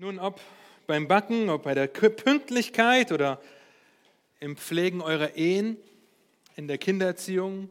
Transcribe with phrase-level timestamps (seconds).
[0.00, 0.40] Nun, ob
[0.86, 3.38] beim Backen, ob bei der Pünktlichkeit oder
[4.38, 5.76] im Pflegen eurer Ehen,
[6.56, 7.68] in der Kindererziehung,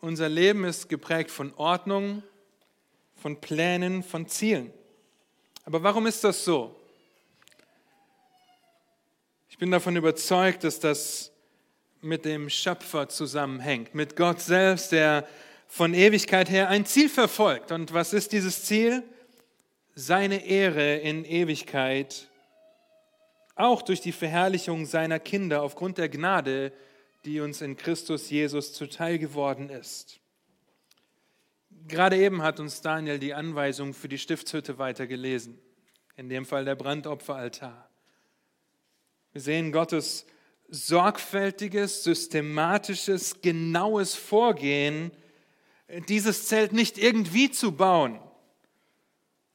[0.00, 2.22] unser Leben ist geprägt von Ordnung,
[3.16, 4.72] von Plänen, von Zielen.
[5.66, 6.74] Aber warum ist das so?
[9.50, 11.30] Ich bin davon überzeugt, dass das
[12.00, 15.28] mit dem Schöpfer zusammenhängt, mit Gott selbst, der
[15.68, 17.70] von Ewigkeit her ein Ziel verfolgt.
[17.70, 19.02] Und was ist dieses Ziel?
[19.94, 22.28] Seine Ehre in Ewigkeit,
[23.54, 26.72] auch durch die Verherrlichung seiner Kinder aufgrund der Gnade,
[27.24, 30.20] die uns in Christus Jesus zuteil geworden ist.
[31.86, 35.58] Gerade eben hat uns Daniel die Anweisung für die Stiftshütte weitergelesen,
[36.16, 37.88] in dem Fall der Brandopferaltar.
[39.32, 40.26] Wir sehen Gottes
[40.68, 45.12] sorgfältiges, systematisches, genaues Vorgehen,
[46.08, 48.18] dieses Zelt nicht irgendwie zu bauen,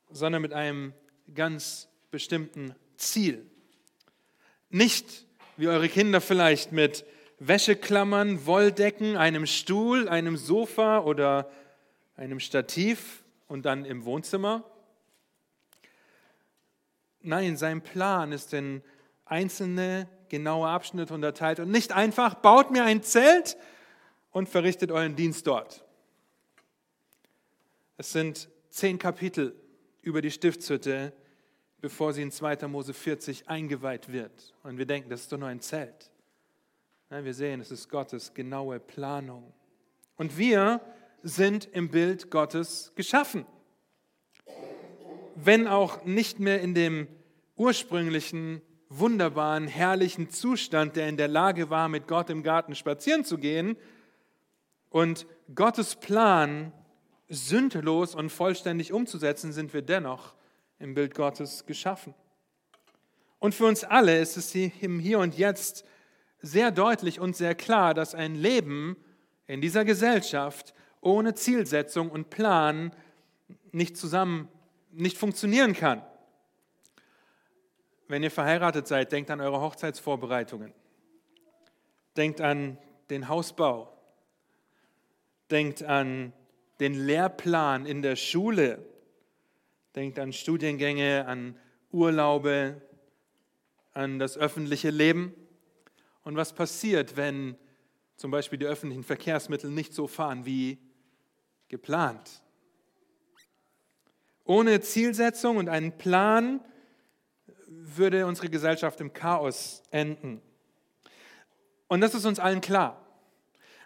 [0.10, 0.94] sondern mit einem
[1.34, 3.46] ganz bestimmten Ziel.
[4.70, 5.26] Nicht
[5.58, 7.06] wie eure Kinder vielleicht mit
[7.40, 11.50] Wäscheklammern, Wolldecken, einem Stuhl, einem Sofa oder
[12.16, 14.64] einem Stativ und dann im Wohnzimmer.
[17.22, 18.82] Nein, sein Plan ist in
[19.26, 23.58] einzelne genaue Abschnitte unterteilt und nicht einfach, baut mir ein Zelt
[24.32, 25.84] und verrichtet euren Dienst dort.
[27.98, 29.56] Es sind zehn Kapitel
[30.10, 31.14] über die Stiftshütte,
[31.80, 32.68] bevor sie in 2.
[32.68, 34.54] Mose 40 eingeweiht wird.
[34.64, 36.12] Und wir denken, das ist doch nur ein Zelt.
[37.10, 39.54] Nein, wir sehen, es ist Gottes genaue Planung.
[40.18, 40.82] Und wir
[41.24, 43.46] sind im Bild Gottes geschaffen.
[45.36, 47.08] Wenn auch nicht mehr in dem
[47.56, 53.38] ursprünglichen, wunderbaren, herrlichen Zustand, der in der Lage war, mit Gott im Garten spazieren zu
[53.38, 53.78] gehen.
[54.90, 56.74] Und Gottes Plan
[57.30, 60.34] sündlos und vollständig umzusetzen, sind wir dennoch
[60.80, 62.14] im Bild Gottes geschaffen.
[63.38, 65.86] Und für uns alle ist es im Hier und Jetzt
[66.42, 68.98] sehr deutlich und sehr klar, dass ein Leben
[69.48, 72.92] in dieser Gesellschaft ohne Zielsetzung und Plan
[73.72, 74.50] nicht zusammen,
[74.92, 76.02] nicht funktionieren kann.
[78.08, 80.74] Wenn ihr verheiratet seid, denkt an eure Hochzeitsvorbereitungen.
[82.18, 82.78] Denkt an
[83.10, 83.94] den Hausbau.
[85.52, 86.34] Denkt an
[86.80, 88.86] den Lehrplan in der Schule.
[89.96, 91.58] Denkt an Studiengänge, an
[91.92, 92.82] Urlaube,
[93.94, 95.34] an das öffentliche Leben.
[96.24, 97.58] Und was passiert, wenn
[98.16, 100.78] zum Beispiel die öffentlichen Verkehrsmittel nicht so fahren wie
[101.68, 102.42] geplant?
[104.46, 106.62] Ohne Zielsetzung und einen Plan
[107.68, 110.42] würde unsere Gesellschaft im Chaos enden.
[111.88, 113.09] Und das ist uns allen klar.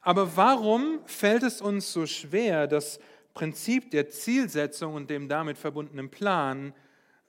[0.04, 3.00] Aber warum fällt es uns so schwer, das
[3.34, 6.74] Prinzip der Zielsetzung und dem damit verbundenen Plan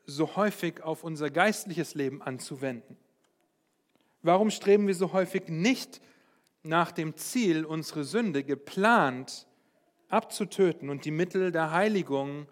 [0.07, 2.97] so häufig auf unser geistliches Leben anzuwenden?
[4.23, 6.01] Warum streben wir so häufig nicht
[6.65, 9.47] nach dem Ziel, unsere Sünde geplant
[10.09, 12.49] abzutöten und die Mittel der Heiligung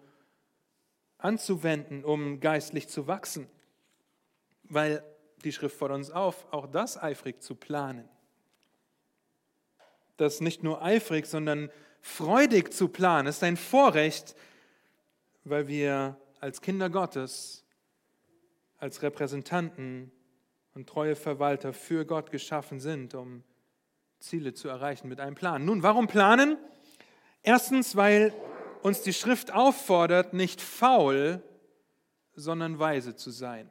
[1.17, 3.49] anzuwenden, um geistlich zu wachsen?
[4.63, 5.03] Weil
[5.43, 8.07] die Schrift fordert uns auf, auch das eifrig zu planen
[10.23, 11.69] das nicht nur eifrig, sondern
[12.01, 13.27] freudig zu planen.
[13.27, 14.35] Es ist ein Vorrecht,
[15.43, 17.63] weil wir als Kinder Gottes,
[18.79, 20.11] als Repräsentanten
[20.73, 23.43] und treue Verwalter für Gott geschaffen sind, um
[24.19, 25.65] Ziele zu erreichen mit einem Plan.
[25.65, 26.57] Nun, warum planen?
[27.43, 28.33] Erstens, weil
[28.81, 31.41] uns die Schrift auffordert, nicht faul,
[32.35, 33.69] sondern weise zu sein.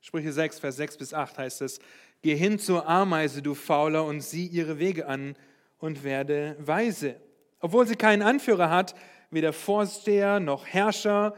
[0.00, 1.80] Sprüche 6, Vers 6 bis 8 heißt es,
[2.22, 5.36] Geh hin zur Ameise, du Fauler, und sieh ihre Wege an
[5.78, 7.16] und werde weise.
[7.60, 8.94] Obwohl sie keinen Anführer hat,
[9.30, 11.36] weder Vorsteher noch Herrscher,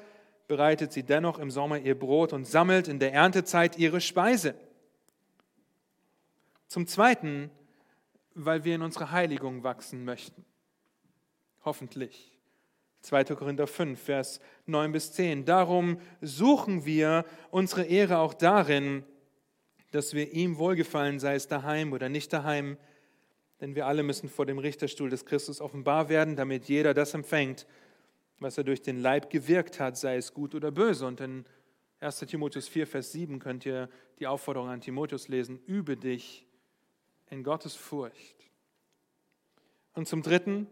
[0.48, 4.54] bereitet sie dennoch im Sommer ihr Brot und sammelt in der Erntezeit ihre Speise.
[6.66, 7.50] Zum Zweiten,
[8.34, 10.44] weil wir in unsere Heiligung wachsen möchten.
[11.64, 12.32] Hoffentlich.
[13.02, 13.24] 2.
[13.24, 15.44] Korinther 5, Vers 9 bis 10.
[15.44, 19.04] Darum suchen wir unsere Ehre auch darin,
[19.90, 22.76] dass wir ihm wohlgefallen, sei es daheim oder nicht daheim,
[23.60, 27.66] denn wir alle müssen vor dem Richterstuhl des Christus offenbar werden, damit jeder das empfängt,
[28.38, 31.06] was er durch den Leib gewirkt hat, sei es gut oder böse.
[31.06, 31.44] Und in
[32.00, 36.46] 1 Timotheus 4, Vers 7 könnt ihr die Aufforderung an Timotheus lesen, übe dich
[37.28, 38.36] in Gottes Furcht.
[39.92, 40.66] Und zum Dritten,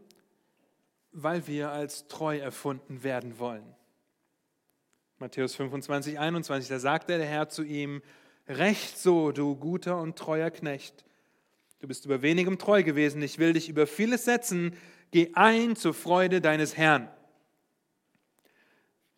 [1.12, 3.74] weil wir als treu erfunden werden wollen.
[5.18, 8.02] Matthäus 25, 21, da sagte der Herr zu ihm,
[8.48, 11.04] Recht so, du guter und treuer Knecht.
[11.80, 14.74] Du bist über wenigem treu gewesen, ich will dich über vieles setzen.
[15.10, 17.08] Geh ein zur Freude deines Herrn.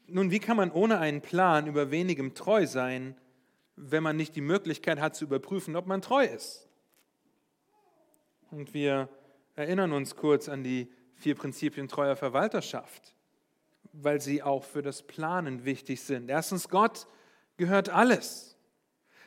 [0.06, 3.16] Nun, wie kann man ohne einen Plan über wenigem treu sein,
[3.76, 6.68] wenn man nicht die Möglichkeit hat zu überprüfen, ob man treu ist?
[8.50, 9.08] Und wir
[9.54, 13.14] erinnern uns kurz an die vier Prinzipien treuer Verwalterschaft,
[13.92, 16.28] weil sie auch für das Planen wichtig sind.
[16.28, 17.06] Erstens, Gott
[17.56, 18.49] gehört alles.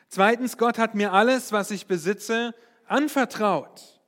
[0.10, 2.54] Zweitens, Gott hat mir alles, was ich besitze,
[2.86, 4.00] anvertraut.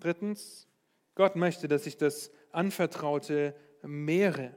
[0.00, 0.66] Drittens,
[1.14, 4.54] Gott möchte, dass ich das Anvertraute mehre.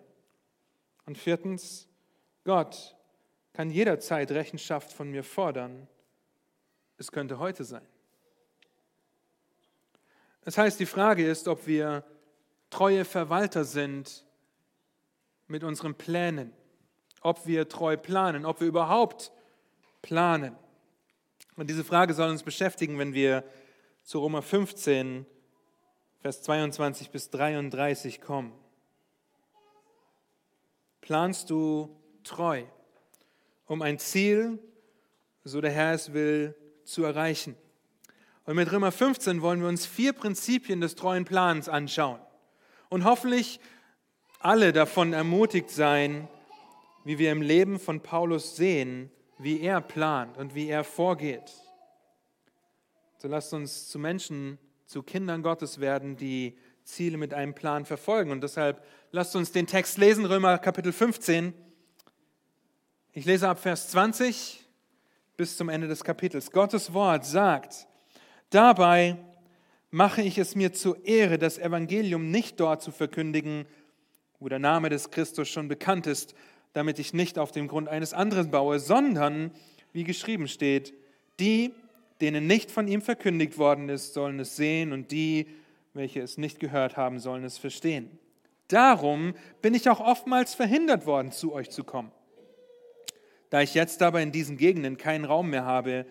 [1.06, 1.88] Und viertens,
[2.44, 2.95] Gott
[3.54, 5.88] kann jederzeit Rechenschaft von mir fordern.
[6.98, 7.86] Es könnte heute sein.
[10.42, 12.03] Das heißt, die Frage ist, ob wir
[12.69, 14.25] treue Verwalter sind
[15.48, 16.53] mit unseren Plänen,
[17.21, 19.31] ob wir treu planen, ob wir überhaupt
[20.07, 20.56] planen.
[21.57, 23.44] Und diese Frage soll uns beschäftigen, wenn wir
[24.04, 25.25] zu Römer 15,
[26.21, 28.54] Vers 22 bis 33 kommen.
[31.01, 31.94] Planst du
[32.24, 32.63] treu,
[33.65, 34.59] um ein Ziel,
[35.44, 36.56] so der Herr es will,
[36.86, 37.57] zu erreichen?
[38.45, 42.21] Und mit Römer 15 wollen wir uns vier Prinzipien des treuen Plans anschauen
[42.88, 43.60] und hoffentlich
[44.39, 46.30] alle davon ermutigt sein,
[47.03, 51.54] wie wir im Leben von Paulus sehen, wie er plant und wie er vorgeht.
[53.18, 58.31] So lasst uns zu Menschen, zu Kindern Gottes werden, die Ziele mit einem Plan verfolgen.
[58.31, 61.54] Und deshalb lasst uns den Text lesen, Römer Kapitel 15.
[63.13, 64.63] Ich lese ab Vers 20
[65.36, 66.51] bis zum Ende des Kapitels.
[66.51, 67.88] Gottes Wort sagt,
[68.50, 69.18] Dabei
[69.92, 73.66] mache ich es mir zur Ehre, das Evangelium nicht dort zu verkündigen,
[74.39, 76.34] wo der Name des Christus schon bekannt ist,
[76.74, 79.52] damit ich nicht auf dem Grund eines anderen baue, sondern,
[79.94, 80.94] wie geschrieben steht,
[81.40, 81.74] die,
[82.22, 85.48] denen nicht von ihm verkündigt worden ist, sollen es sehen und die,
[85.94, 88.19] welche es nicht gehört haben, sollen es verstehen.
[88.68, 92.12] Darum bin ich auch oftmals verhindert worden, zu euch zu kommen.
[93.50, 96.06] Da ich jetzt aber in diesen Gegenden keinen Raum mehr habe,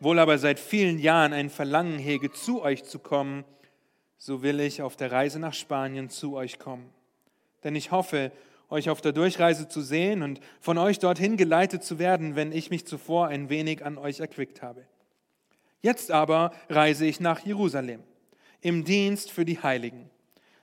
[0.00, 3.44] wohl aber seit vielen Jahren ein Verlangen hege, zu euch zu kommen,
[4.18, 6.90] so will ich auf der Reise nach Spanien zu euch kommen.
[7.62, 8.32] Denn ich hoffe,
[8.72, 12.70] euch auf der Durchreise zu sehen und von euch dorthin geleitet zu werden, wenn ich
[12.70, 14.84] mich zuvor ein wenig an euch erquickt habe.
[15.80, 18.02] Jetzt aber reise ich nach Jerusalem,
[18.60, 20.10] im Dienst für die Heiligen.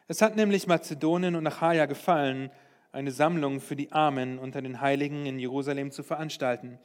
[0.07, 2.49] Es hat nämlich Mazedonien und Achaia gefallen,
[2.91, 6.79] eine Sammlung für die Armen unter den Heiligen in Jerusalem zu veranstalten.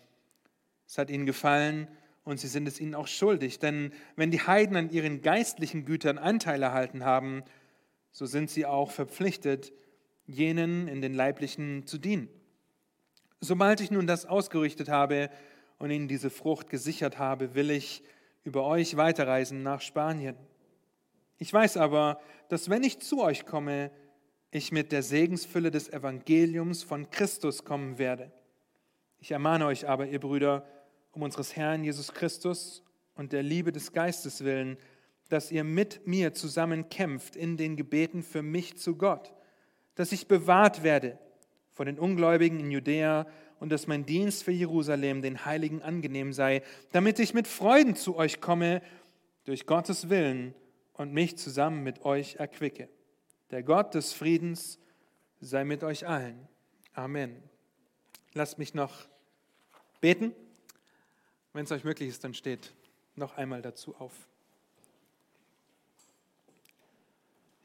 [0.87, 1.89] Es hat ihnen gefallen,
[2.25, 3.59] und sie sind es ihnen auch schuldig.
[3.59, 7.45] Denn wenn die Heiden an ihren geistlichen Gütern Anteil erhalten haben,
[8.11, 9.73] so sind sie auch verpflichtet,
[10.27, 12.29] jenen in den leiblichen zu dienen.
[13.41, 15.31] Sobald ich nun das ausgerichtet habe
[15.79, 18.03] und ihnen diese Frucht gesichert habe, will ich
[18.43, 20.37] über euch weiterreisen nach Spanien.
[21.39, 23.91] Ich weiß aber, dass wenn ich zu euch komme,
[24.51, 28.31] ich mit der Segensfülle des Evangeliums von Christus kommen werde.
[29.19, 30.65] Ich ermahne euch aber, ihr Brüder,
[31.13, 32.83] um unseres Herrn Jesus Christus
[33.15, 34.77] und der Liebe des Geistes willen,
[35.29, 39.35] dass ihr mit mir zusammen kämpft in den Gebeten für mich zu Gott,
[39.95, 41.19] dass ich bewahrt werde
[41.73, 43.27] von den Ungläubigen in Judäa
[43.61, 46.63] und dass mein Dienst für Jerusalem den Heiligen angenehm sei,
[46.93, 48.83] damit ich mit Freuden zu euch komme
[49.45, 50.55] durch Gottes Willen
[50.93, 52.89] und mich zusammen mit euch erquicke.
[53.51, 54.79] Der Gott des Friedens
[55.41, 56.49] sei mit euch allen.
[56.95, 57.43] Amen.
[58.33, 59.09] Lasst mich noch
[60.01, 60.33] beten.
[61.53, 62.75] Wenn es euch möglich ist, dann steht
[63.15, 64.13] noch einmal dazu auf.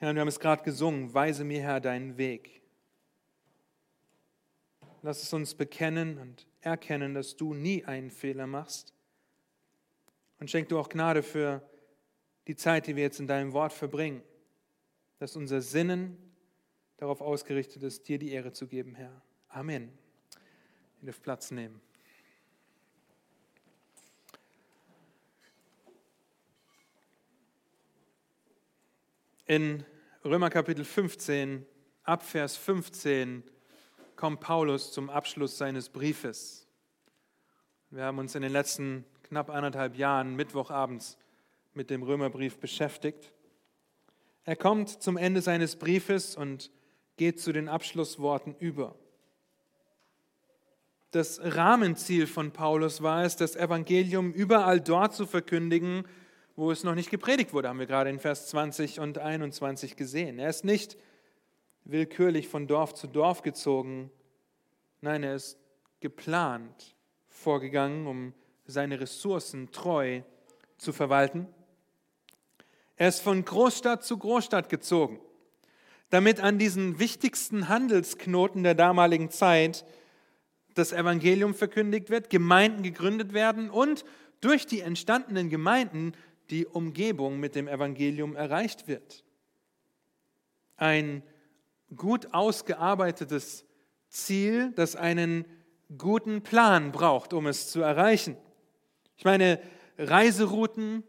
[0.01, 2.61] Herr, wir haben es gerade gesungen, weise mir, Herr, deinen Weg.
[5.01, 8.93] Lass es uns bekennen und erkennen, dass du nie einen Fehler machst.
[10.39, 11.61] Und schenk du auch Gnade für
[12.47, 14.23] die Zeit, die wir jetzt in deinem Wort verbringen,
[15.17, 16.17] dass unser Sinnen
[16.95, 19.21] darauf ausgerichtet ist, dir die Ehre zu geben, Herr.
[19.49, 19.91] Amen.
[21.01, 21.81] Ihr dürft Platz nehmen.
[29.49, 29.83] In
[30.23, 31.65] Römer Kapitel 15,
[32.03, 33.41] ab Vers 15,
[34.15, 36.67] kommt Paulus zum Abschluss seines Briefes.
[37.89, 41.17] Wir haben uns in den letzten knapp anderthalb Jahren Mittwochabends
[41.73, 43.33] mit dem Römerbrief beschäftigt.
[44.43, 46.69] Er kommt zum Ende seines Briefes und
[47.17, 48.93] geht zu den Abschlussworten über.
[51.09, 56.03] Das Rahmenziel von Paulus war es, das Evangelium überall dort zu verkündigen,
[56.59, 60.39] wo es noch nicht gepredigt wurde, haben wir gerade in Vers 20 und 21 gesehen.
[60.39, 60.97] Er ist nicht
[61.85, 64.11] willkürlich von Dorf zu Dorf gezogen,
[64.99, 65.57] nein, er ist
[66.01, 66.97] geplant
[67.29, 68.33] vorgegangen, um
[68.65, 70.21] seine Ressourcen treu
[70.77, 71.47] zu verwalten.
[72.97, 75.21] Er ist von Großstadt zu Großstadt gezogen.
[76.09, 79.85] damit an diesen wichtigsten Handelsknoten der damaligen Zeit
[80.73, 84.03] das Evangelium verkündigt wird, Gemeinden gegründet werden und
[84.41, 86.13] durch die entstandenen Gemeinden
[86.49, 89.23] die Umgebung mit dem Evangelium erreicht wird.
[90.77, 91.23] Ein
[91.95, 93.65] gut ausgearbeitetes
[94.07, 95.45] Ziel, das einen
[95.97, 98.37] guten Plan braucht, um es zu erreichen.
[99.17, 99.59] Ich meine,
[99.97, 101.03] Reiserouten,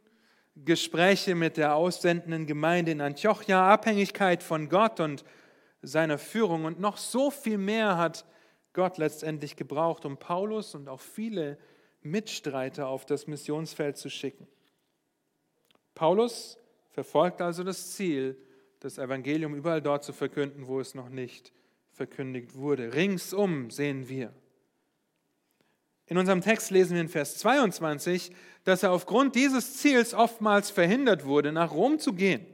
[0.56, 5.24] Gespräche mit der aussendenden Gemeinde in Antiochia, Abhängigkeit von Gott und
[5.82, 8.26] seiner Führung und noch so viel mehr hat
[8.72, 11.58] Gott letztendlich gebraucht, um Paulus und auch viele
[12.02, 14.46] Mitstreiter auf das Missionsfeld zu schicken.
[15.94, 16.58] Paulus
[16.90, 18.36] verfolgt also das Ziel,
[18.80, 21.52] das Evangelium überall dort zu verkünden, wo es noch nicht
[21.92, 22.94] verkündigt wurde.
[22.94, 24.32] Ringsum sehen wir.
[26.06, 28.32] In unserem Text lesen wir in Vers 22,
[28.64, 32.44] dass er aufgrund dieses Ziels oftmals verhindert wurde, nach Rom zu gehen.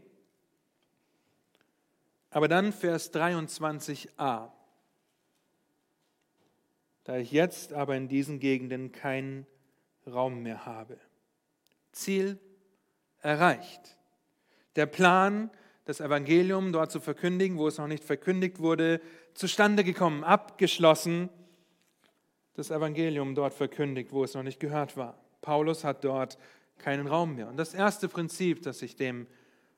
[2.28, 4.50] Aber dann Vers 23a.
[7.05, 9.47] Da ich jetzt aber in diesen Gegenden keinen
[10.07, 10.99] Raum mehr habe.
[11.93, 12.38] Ziel
[13.26, 13.97] erreicht.
[14.76, 15.50] Der Plan,
[15.85, 19.00] das Evangelium dort zu verkündigen, wo es noch nicht verkündigt wurde,
[19.35, 21.28] zustande gekommen, abgeschlossen.
[22.54, 25.18] Das Evangelium dort verkündigt, wo es noch nicht gehört war.
[25.42, 26.38] Paulus hat dort
[26.78, 27.49] keinen Raum mehr.
[27.49, 29.26] Und das erste Prinzip, das ich dem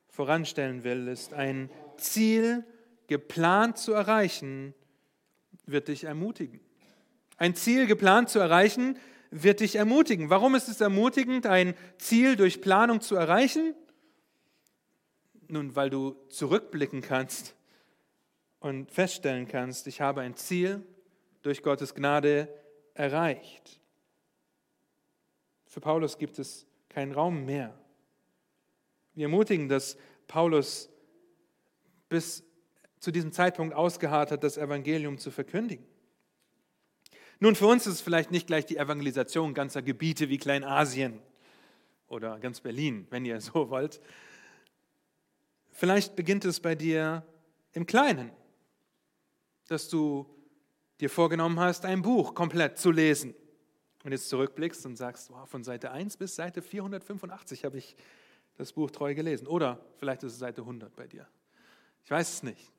[0.07, 2.63] voranstellen will, ist ein Ziel
[3.07, 4.73] geplant zu erreichen,
[5.65, 6.59] wird dich ermutigen.
[7.37, 8.97] Ein Ziel geplant zu erreichen,
[9.31, 10.29] wird dich ermutigen.
[10.29, 13.75] Warum ist es ermutigend, ein Ziel durch Planung zu erreichen?
[15.47, 17.55] Nun, weil du zurückblicken kannst
[18.59, 20.85] und feststellen kannst, ich habe ein Ziel
[21.41, 22.47] durch Gottes Gnade
[22.93, 23.79] erreicht.
[25.65, 27.77] Für Paulus gibt es keinen Raum mehr.
[29.13, 30.89] Wir ermutigen, dass Paulus
[32.09, 32.43] bis
[32.99, 35.85] zu diesem Zeitpunkt ausgeharrt hat, das Evangelium zu verkündigen.
[37.41, 41.21] Nun, für uns ist es vielleicht nicht gleich die Evangelisation ganzer Gebiete wie Kleinasien
[42.07, 44.01] oder ganz Berlin, wenn ihr so wollt.
[45.69, 47.25] Vielleicht beginnt es bei dir
[47.71, 48.31] im Kleinen,
[49.67, 50.29] dass du
[50.99, 53.33] dir vorgenommen hast, ein Buch komplett zu lesen
[54.03, 57.95] und jetzt zurückblickst und sagst, wow, von Seite 1 bis Seite 485 habe ich
[58.57, 59.47] das Buch treu gelesen.
[59.47, 61.25] Oder vielleicht ist es Seite 100 bei dir.
[62.03, 62.69] Ich weiß es nicht.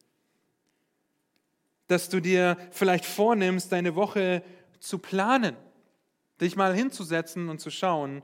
[1.90, 4.42] Dass du dir vielleicht vornimmst, deine Woche
[4.78, 5.56] zu planen,
[6.40, 8.22] dich mal hinzusetzen und zu schauen,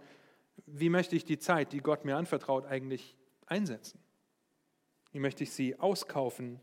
[0.66, 3.98] wie möchte ich die Zeit, die Gott mir anvertraut, eigentlich einsetzen?
[5.10, 6.60] Wie möchte ich sie auskaufen?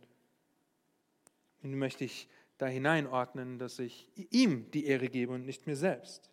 [1.62, 6.30] Wie möchte ich da hineinordnen, dass ich ihm die Ehre gebe und nicht mir selbst.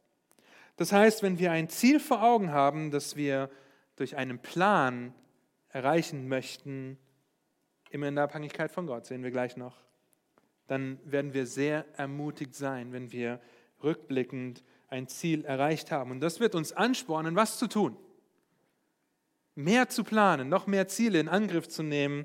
[0.77, 3.51] Das heißt, wenn wir ein Ziel vor Augen haben, das wir
[3.97, 5.13] durch einen Plan
[5.69, 6.99] erreichen möchten,
[7.91, 9.77] immer in der Abhängigkeit von Gott, sehen wir gleich noch,
[10.71, 13.41] dann werden wir sehr ermutigt sein, wenn wir
[13.83, 16.13] rückblickend ein Ziel erreicht haben.
[16.13, 17.97] Und das wird uns anspornen, was zu tun.
[19.57, 22.25] Mehr zu planen, noch mehr Ziele in Angriff zu nehmen,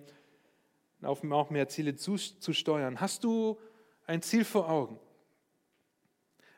[1.01, 3.01] auf auch mehr Ziele zu, zu steuern.
[3.01, 3.59] Hast du
[4.05, 4.99] ein Ziel vor Augen,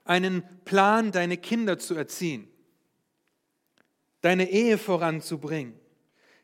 [0.03, 2.49] einen Plan, deine Kinder zu erziehen,
[4.19, 5.79] deine Ehe voranzubringen,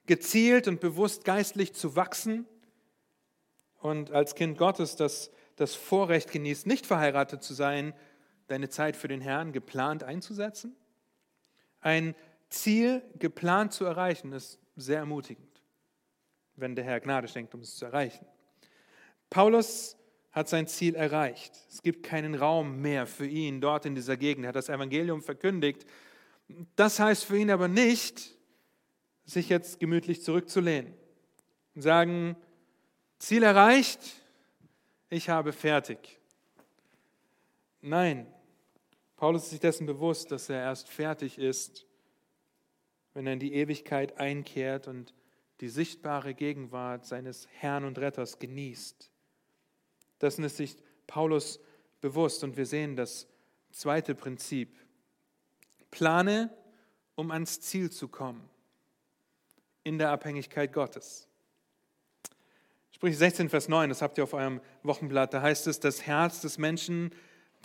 [0.05, 2.47] gezielt und bewusst geistlich zu wachsen
[3.83, 7.93] und als Kind Gottes das, das Vorrecht genießt, nicht verheiratet zu sein,
[8.47, 10.75] deine Zeit für den Herrn geplant einzusetzen?
[11.81, 12.15] Ein
[12.49, 15.61] Ziel geplant zu erreichen ist sehr ermutigend,
[16.55, 18.25] wenn der Herr Gnade schenkt, um es zu erreichen.
[19.29, 19.97] Paulus
[20.31, 21.53] hat sein Ziel erreicht.
[21.69, 24.45] Es gibt keinen Raum mehr für ihn dort in dieser Gegend.
[24.45, 25.85] Er hat das Evangelium verkündigt.
[26.75, 28.35] Das heißt für ihn aber nicht,
[29.25, 30.93] sich jetzt gemütlich zurückzulehnen
[31.75, 32.35] und sagen,
[33.23, 34.01] Ziel erreicht,
[35.09, 36.19] ich habe fertig.
[37.79, 38.27] Nein,
[39.15, 41.85] Paulus ist sich dessen bewusst, dass er erst fertig ist,
[43.13, 45.13] wenn er in die Ewigkeit einkehrt und
[45.61, 49.09] die sichtbare Gegenwart seines Herrn und Retters genießt.
[50.19, 50.75] Dessen ist sich
[51.07, 51.61] Paulus
[52.01, 53.29] bewusst und wir sehen das
[53.71, 54.77] zweite Prinzip.
[55.91, 56.53] Plane,
[57.15, 58.49] um ans Ziel zu kommen,
[59.85, 61.29] in der Abhängigkeit Gottes.
[63.03, 66.39] Sprich 16, Vers 9, das habt ihr auf eurem Wochenblatt, da heißt es, das Herz
[66.39, 67.11] des Menschen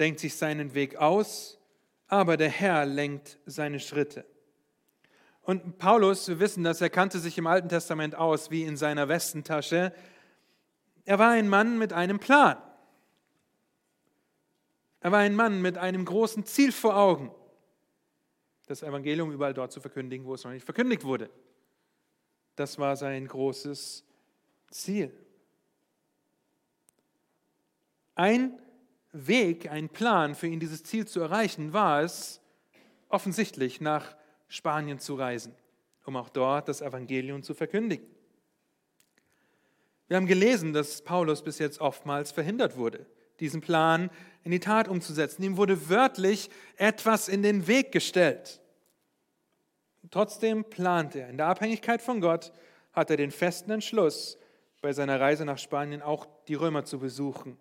[0.00, 1.61] denkt sich seinen Weg aus,
[2.09, 4.26] aber der Herr lenkt seine Schritte.
[5.42, 9.09] Und Paulus, wir wissen das, er kannte sich im Alten Testament aus wie in seiner
[9.09, 9.92] Westentasche.
[11.04, 12.57] Er war ein Mann mit einem Plan.
[14.99, 17.30] Er war ein Mann mit einem großen Ziel vor Augen,
[18.66, 21.30] das Evangelium überall dort zu verkündigen, wo es noch nicht verkündigt wurde.
[22.57, 24.04] Das war sein großes
[24.73, 25.12] Ziel.
[28.18, 28.58] Ein
[29.12, 32.40] Weg, ein Plan für ihn, dieses Ziel zu erreichen, war es,
[33.08, 34.16] offensichtlich nach
[34.48, 35.54] Spanien zu reisen,
[36.04, 38.06] um auch dort das Evangelium zu verkündigen.
[40.08, 43.06] Wir haben gelesen, dass Paulus bis jetzt oftmals verhindert wurde,
[43.40, 44.10] diesen Plan
[44.42, 45.42] in die Tat umzusetzen.
[45.42, 48.60] Ihm wurde wörtlich etwas in den Weg gestellt.
[50.10, 51.28] Trotzdem plant er.
[51.28, 52.52] In der Abhängigkeit von Gott
[52.92, 54.38] hat er den festen Entschluss,
[54.80, 57.58] bei seiner Reise nach Spanien auch die Römer zu besuchen.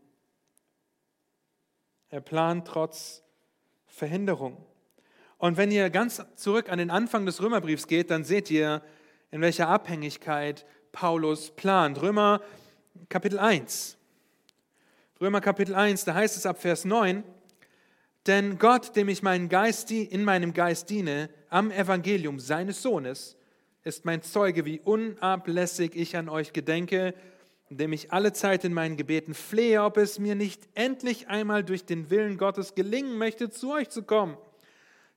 [2.09, 3.21] Er plant trotz
[3.85, 4.57] Verhinderung.
[5.37, 8.81] Und wenn ihr ganz zurück an den Anfang des Römerbriefs geht, dann seht ihr,
[9.29, 12.01] in welcher Abhängigkeit Paulus plant.
[12.01, 12.41] Römer
[13.09, 13.97] Kapitel 1.
[15.19, 17.23] Römer Kapitel 1, da heißt es ab Vers 9,
[18.25, 23.35] denn Gott, dem ich meinen Geist, in meinem Geist diene, am Evangelium seines Sohnes,
[23.83, 27.13] ist mein Zeuge, wie unablässig ich an euch gedenke,
[27.69, 31.85] indem ich alle Zeit in meinen Gebeten flehe, ob es mir nicht endlich einmal durch
[31.85, 34.37] den Willen Gottes gelingen möchte, zu euch zu kommen.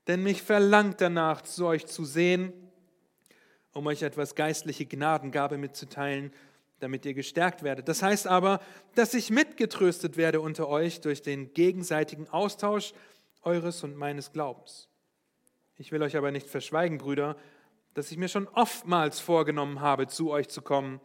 [0.06, 2.52] Denn mich verlangt danach, zu euch zu sehen,
[3.72, 6.32] um euch etwas geistliche Gnadengabe mitzuteilen,
[6.80, 7.88] damit ihr gestärkt werdet.
[7.88, 8.60] Das heißt aber,
[8.94, 12.94] dass ich mitgetröstet werde unter euch durch den gegenseitigen Austausch
[13.42, 14.88] eures und meines Glaubens.
[15.76, 17.36] Ich will euch aber nicht verschweigen, Brüder,
[17.94, 21.00] dass ich mir schon oftmals vorgenommen habe, zu euch zu kommen.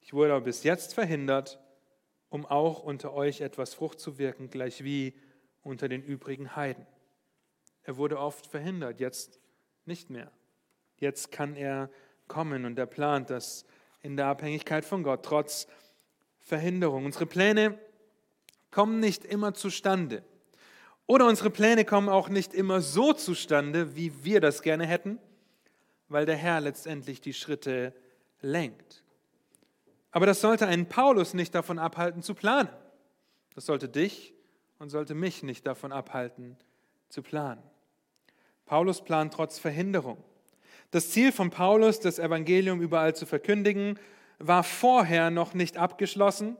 [0.00, 1.60] Ich wurde aber bis jetzt verhindert,
[2.28, 5.14] um auch unter euch etwas Frucht zu wirken, gleich wie
[5.62, 6.86] unter den übrigen Heiden.
[7.82, 9.40] Er wurde oft verhindert, jetzt
[9.84, 10.30] nicht mehr.
[10.96, 11.90] Jetzt kann er
[12.28, 13.64] kommen und er plant das
[14.02, 15.66] in der Abhängigkeit von Gott, trotz
[16.40, 17.04] Verhinderung.
[17.04, 17.78] Unsere Pläne
[18.70, 20.22] kommen nicht immer zustande.
[21.06, 25.18] Oder unsere Pläne kommen auch nicht immer so zustande, wie wir das gerne hätten
[26.10, 27.94] weil der Herr letztendlich die Schritte
[28.42, 29.04] lenkt.
[30.10, 32.70] Aber das sollte einen Paulus nicht davon abhalten zu planen.
[33.54, 34.34] Das sollte dich
[34.78, 36.56] und sollte mich nicht davon abhalten
[37.08, 37.62] zu planen.
[38.66, 40.22] Paulus plant trotz Verhinderung.
[40.90, 43.98] Das Ziel von Paulus, das Evangelium überall zu verkündigen,
[44.38, 46.56] war vorher noch nicht abgeschlossen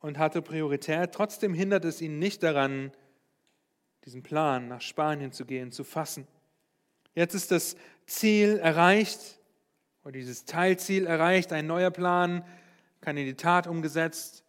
[0.00, 1.12] und hatte Priorität.
[1.12, 2.92] Trotzdem hindert es ihn nicht daran,
[4.04, 6.26] diesen Plan nach Spanien zu gehen, zu fassen.
[7.14, 7.76] Jetzt ist das
[8.06, 9.38] Ziel erreicht
[10.04, 12.44] oder dieses Teilziel erreicht, ein neuer Plan
[13.00, 14.44] kann in die Tat umgesetzt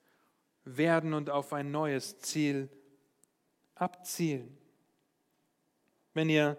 [0.65, 2.69] werden und auf ein neues Ziel
[3.75, 4.57] abzielen.
[6.13, 6.57] Wenn ihr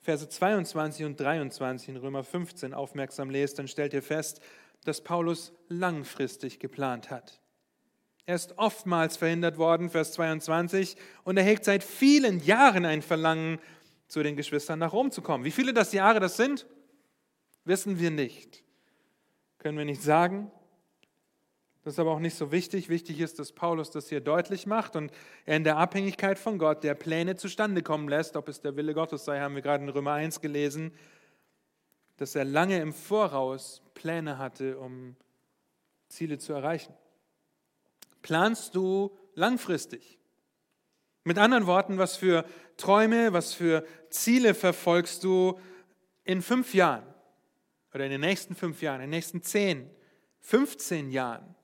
[0.00, 4.40] Verse 22 und 23 in Römer 15 aufmerksam lest, dann stellt ihr fest,
[4.84, 7.40] dass Paulus langfristig geplant hat.
[8.26, 13.58] Er ist oftmals verhindert worden, Vers 22, und er hegt seit vielen Jahren ein Verlangen
[14.08, 15.44] zu den Geschwistern nach Rom zu kommen.
[15.44, 16.66] Wie viele das Jahre das sind,
[17.64, 18.62] wissen wir nicht.
[19.58, 20.50] Können wir nicht sagen.
[21.84, 22.88] Das ist aber auch nicht so wichtig.
[22.88, 25.12] Wichtig ist, dass Paulus das hier deutlich macht und
[25.44, 28.36] er in der Abhängigkeit von Gott der Pläne zustande kommen lässt.
[28.36, 30.92] Ob es der Wille Gottes sei, haben wir gerade in Römer 1 gelesen,
[32.16, 35.16] dass er lange im Voraus Pläne hatte, um
[36.08, 36.94] Ziele zu erreichen.
[38.22, 40.18] Planst du langfristig?
[41.24, 42.46] Mit anderen Worten, was für
[42.76, 45.58] Träume, was für Ziele verfolgst du
[46.24, 47.13] in fünf Jahren
[47.94, 49.88] oder in den nächsten fünf Jahren, in den nächsten zehn,
[50.40, 51.54] 15 Jahren?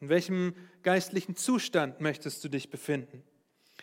[0.00, 3.22] In welchem geistlichen Zustand möchtest du dich befinden?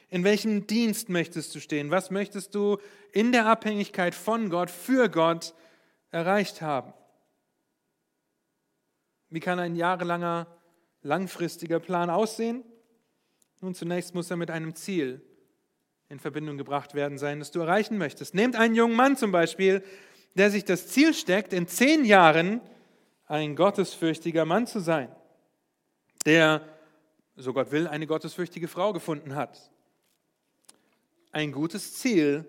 [0.09, 1.91] In welchem Dienst möchtest du stehen?
[1.91, 2.77] Was möchtest du
[3.11, 5.53] in der Abhängigkeit von Gott, für Gott
[6.09, 6.93] erreicht haben?
[9.29, 10.47] Wie kann ein jahrelanger,
[11.01, 12.63] langfristiger Plan aussehen?
[13.61, 15.21] Nun, zunächst muss er mit einem Ziel
[16.11, 18.35] in Verbindung gebracht werden sein, das du erreichen möchtest.
[18.35, 19.81] Nehmt einen jungen Mann zum Beispiel,
[20.35, 22.59] der sich das Ziel steckt, in zehn Jahren
[23.27, 25.09] ein gottesfürchtiger Mann zu sein,
[26.25, 26.67] der,
[27.37, 29.71] so Gott will, eine gottesfürchtige Frau gefunden hat.
[31.31, 32.45] Ein gutes Ziel,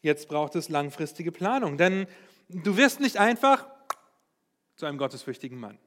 [0.00, 2.06] jetzt braucht es langfristige Planung, denn
[2.48, 3.66] du wirst nicht einfach
[4.76, 5.78] zu einem gottesfürchtigen Mann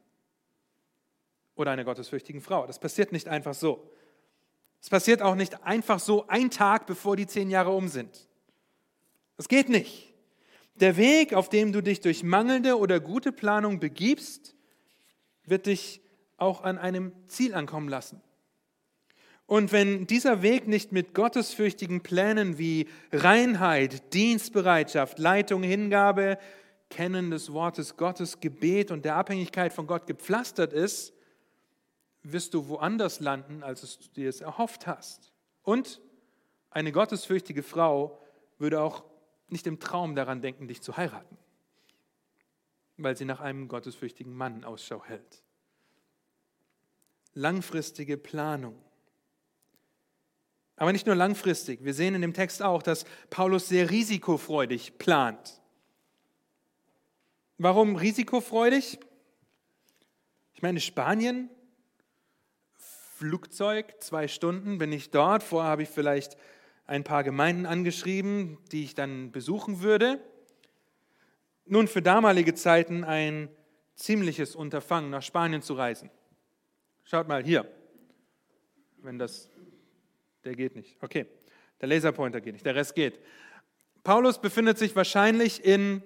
[1.55, 2.67] oder einer gottesfürchtigen Frau.
[2.67, 3.89] Das passiert nicht einfach so.
[4.81, 8.27] Es passiert auch nicht einfach so ein Tag, bevor die zehn Jahre um sind.
[9.37, 10.13] Das geht nicht.
[10.75, 14.55] Der Weg, auf dem du dich durch mangelnde oder gute Planung begibst,
[15.45, 16.01] wird dich
[16.37, 18.21] auch an einem Ziel ankommen lassen.
[19.45, 26.37] Und wenn dieser Weg nicht mit gottesfürchtigen Plänen wie Reinheit, Dienstbereitschaft, Leitung, Hingabe,
[26.89, 31.13] Kennen des Wortes Gottes, Gebet und der Abhängigkeit von Gott gepflastert ist,
[32.23, 35.31] wirst du woanders landen, als du dir es erhofft hast.
[35.63, 36.01] Und
[36.69, 38.21] eine gottesfürchtige Frau
[38.57, 39.03] würde auch
[39.47, 41.37] nicht im Traum daran denken, dich zu heiraten,
[42.97, 45.43] weil sie nach einem gottesfürchtigen Mann Ausschau hält.
[47.33, 48.75] langfristige Planung.
[50.75, 51.83] Aber nicht nur langfristig.
[51.83, 55.61] Wir sehen in dem Text auch, dass Paulus sehr risikofreudig plant.
[57.57, 58.99] Warum risikofreudig?
[60.53, 61.49] Ich meine, Spanien,
[63.19, 65.43] Flugzeug, zwei Stunden bin ich dort.
[65.43, 66.37] Vorher habe ich vielleicht
[66.85, 70.23] ein paar Gemeinden angeschrieben, die ich dann besuchen würde.
[71.65, 73.49] Nun, für damalige Zeiten ein
[73.95, 76.09] ziemliches Unterfangen, nach Spanien zu reisen.
[77.03, 77.69] Schaut mal hier,
[78.99, 79.49] wenn das,
[80.45, 80.95] der geht nicht.
[81.03, 81.25] Okay,
[81.81, 83.19] der Laserpointer geht nicht, der Rest geht.
[84.05, 86.01] Paulus befindet sich wahrscheinlich in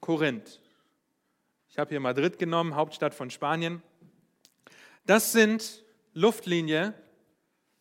[0.00, 0.62] Korinth.
[1.68, 3.82] Ich habe hier Madrid genommen, Hauptstadt von Spanien.
[5.04, 5.81] Das sind
[6.14, 6.94] Luftlinie,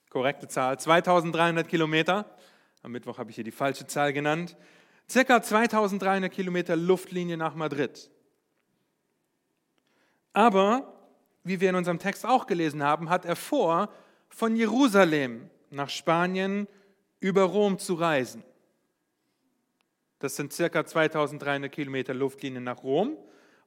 [0.09, 2.25] korrekte Zahl, 2300 Kilometer.
[2.81, 4.55] Am Mittwoch habe ich hier die falsche Zahl genannt.
[5.09, 8.09] Circa 2300 Kilometer Luftlinie nach Madrid.
[10.31, 10.93] Aber,
[11.43, 13.89] wie wir in unserem Text auch gelesen haben, hat er vor,
[14.29, 16.67] von Jerusalem nach Spanien
[17.19, 18.43] über Rom zu reisen.
[20.19, 23.17] Das sind circa 2300 Kilometer Luftlinie nach Rom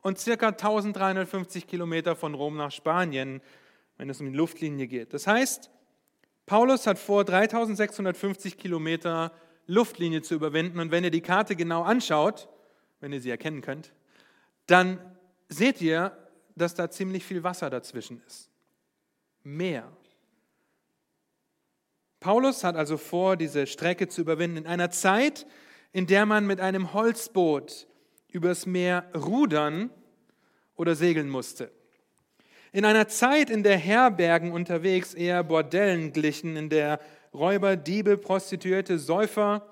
[0.00, 3.42] und circa 1350 Kilometer von Rom nach Spanien,
[3.96, 5.14] wenn es um die Luftlinie geht.
[5.14, 5.70] Das heißt,
[6.46, 9.32] Paulus hat vor, 3650 Kilometer
[9.66, 10.78] Luftlinie zu überwinden.
[10.78, 12.48] Und wenn ihr die Karte genau anschaut,
[13.00, 13.92] wenn ihr sie erkennen könnt,
[14.66, 14.98] dann
[15.48, 16.16] seht ihr,
[16.56, 18.50] dass da ziemlich viel Wasser dazwischen ist.
[19.42, 19.90] Meer.
[22.20, 25.46] Paulus hat also vor, diese Strecke zu überwinden in einer Zeit,
[25.92, 27.86] in der man mit einem Holzboot
[28.28, 29.90] übers Meer rudern
[30.74, 31.70] oder segeln musste.
[32.74, 36.98] In einer Zeit, in der Herbergen unterwegs eher Bordellen glichen, in der
[37.32, 39.64] Räuber, Diebe, Prostituierte, Säufer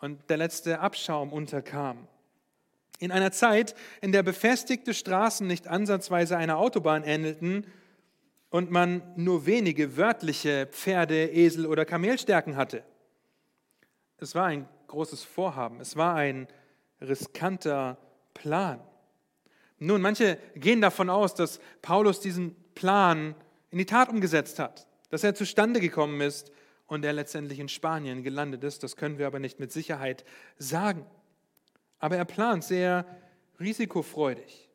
[0.00, 2.08] und der letzte Abschaum unterkam.
[2.98, 7.64] In einer Zeit, in der befestigte Straßen nicht ansatzweise einer Autobahn ähnelten
[8.48, 12.82] und man nur wenige wörtliche Pferde, Esel oder Kamelstärken hatte.
[14.16, 16.48] Es war ein großes Vorhaben, es war ein
[17.00, 17.98] riskanter
[18.34, 18.80] Plan.
[19.82, 23.34] Nun, manche gehen davon aus, dass Paulus diesen Plan
[23.70, 26.52] in die Tat umgesetzt hat, dass er zustande gekommen ist
[26.86, 28.82] und er letztendlich in Spanien gelandet ist.
[28.82, 30.24] Das können wir aber nicht mit Sicherheit
[30.58, 31.06] sagen.
[31.98, 33.06] Aber er plant sehr
[33.58, 34.68] risikofreudig.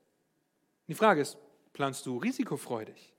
[0.88, 1.38] Die Frage ist,
[1.74, 3.13] planst du risikofreudig?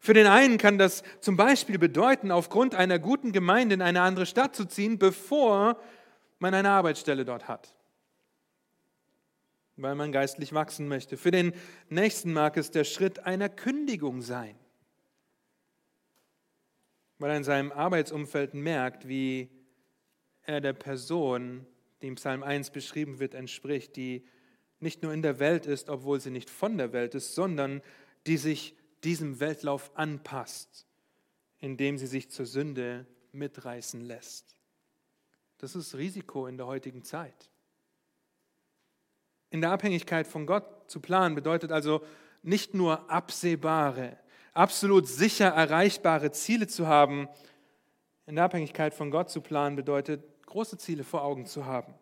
[0.00, 4.24] Für den einen kann das zum Beispiel bedeuten, aufgrund einer guten Gemeinde in eine andere
[4.24, 5.78] Stadt zu ziehen, bevor
[6.38, 7.74] man eine Arbeitsstelle dort hat
[9.78, 11.16] weil man geistlich wachsen möchte.
[11.16, 11.52] Für den
[11.88, 14.56] nächsten mag es der Schritt einer Kündigung sein,
[17.18, 19.48] weil er in seinem Arbeitsumfeld merkt, wie
[20.42, 21.66] er der Person,
[22.02, 24.24] die im Psalm 1 beschrieben wird, entspricht, die
[24.80, 27.82] nicht nur in der Welt ist, obwohl sie nicht von der Welt ist, sondern
[28.26, 30.86] die sich diesem Weltlauf anpasst,
[31.58, 34.56] indem sie sich zur Sünde mitreißen lässt.
[35.58, 37.50] Das ist Risiko in der heutigen Zeit.
[39.50, 42.02] In der Abhängigkeit von Gott zu planen bedeutet also
[42.42, 44.18] nicht nur absehbare,
[44.52, 47.28] absolut sicher erreichbare Ziele zu haben.
[48.26, 51.94] In der Abhängigkeit von Gott zu planen bedeutet, große Ziele vor Augen zu haben.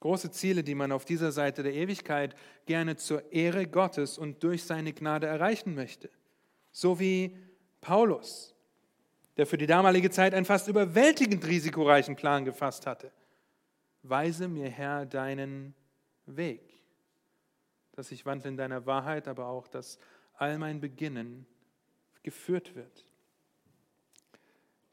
[0.00, 2.34] Große Ziele, die man auf dieser Seite der Ewigkeit
[2.66, 6.10] gerne zur Ehre Gottes und durch seine Gnade erreichen möchte.
[6.72, 7.36] So wie
[7.80, 8.54] Paulus,
[9.38, 13.12] der für die damalige Zeit einen fast überwältigend risikoreichen Plan gefasst hatte.
[14.04, 15.74] Weise mir, Herr, deinen
[16.26, 16.60] Weg,
[17.92, 19.98] dass ich wandle in deiner Wahrheit, aber auch, dass
[20.34, 21.46] all mein Beginnen
[22.22, 23.04] geführt wird.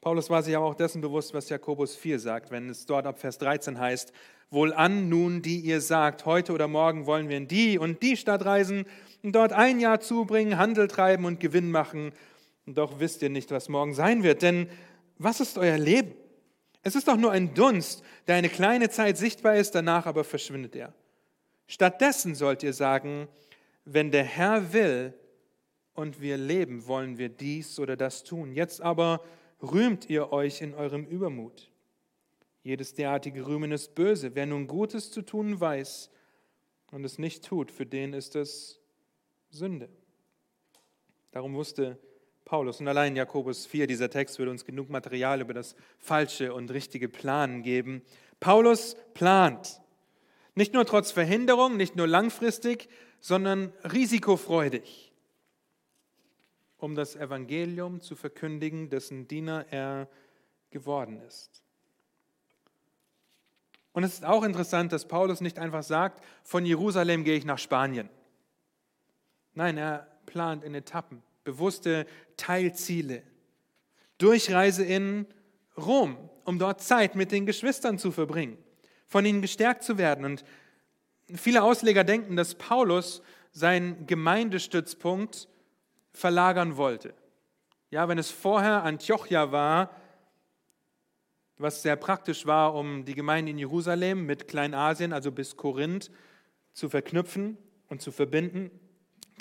[0.00, 3.20] Paulus war sich aber auch dessen bewusst, was Jakobus 4 sagt, wenn es dort ab
[3.20, 4.12] Vers 13 heißt,
[4.50, 8.44] Wohlan nun, die ihr sagt, heute oder morgen wollen wir in die und die Stadt
[8.44, 8.84] reisen
[9.22, 12.12] und dort ein Jahr zubringen, Handel treiben und Gewinn machen.
[12.66, 14.42] Doch wisst ihr nicht, was morgen sein wird.
[14.42, 14.68] Denn
[15.18, 16.12] was ist euer Leben?
[16.82, 20.74] Es ist doch nur ein Dunst, der eine kleine Zeit sichtbar ist, danach aber verschwindet
[20.74, 20.92] er.
[21.66, 23.28] Stattdessen sollt ihr sagen,
[23.84, 25.14] wenn der Herr will
[25.94, 28.52] und wir leben, wollen wir dies oder das tun.
[28.52, 29.22] Jetzt aber
[29.62, 31.70] rühmt ihr euch in eurem Übermut.
[32.64, 34.34] Jedes derartige Rühmen ist böse.
[34.34, 36.10] Wer nun Gutes zu tun weiß
[36.90, 38.80] und es nicht tut, für den ist es
[39.50, 39.88] Sünde.
[41.32, 41.98] Darum wusste
[42.52, 42.80] Paulus.
[42.80, 47.08] Und allein Jakobus 4, dieser Text würde uns genug Material über das falsche und richtige
[47.08, 48.02] Planen geben.
[48.40, 49.80] Paulus plant.
[50.54, 55.14] Nicht nur trotz Verhinderung, nicht nur langfristig, sondern risikofreudig,
[56.76, 60.06] um das Evangelium zu verkündigen, dessen Diener er
[60.68, 61.62] geworden ist.
[63.94, 67.58] Und es ist auch interessant, dass Paulus nicht einfach sagt, von Jerusalem gehe ich nach
[67.58, 68.10] Spanien.
[69.54, 73.22] Nein, er plant in Etappen, bewusste Teilziele.
[74.18, 75.26] Durchreise in
[75.76, 78.58] Rom, um dort Zeit mit den Geschwistern zu verbringen,
[79.06, 80.24] von ihnen gestärkt zu werden.
[80.24, 80.44] Und
[81.34, 85.48] viele Ausleger denken, dass Paulus seinen Gemeindestützpunkt
[86.12, 87.14] verlagern wollte.
[87.90, 89.90] Ja, wenn es vorher Antiochia war,
[91.58, 96.10] was sehr praktisch war, um die Gemeinde in Jerusalem mit Kleinasien, also bis Korinth,
[96.72, 98.70] zu verknüpfen und zu verbinden.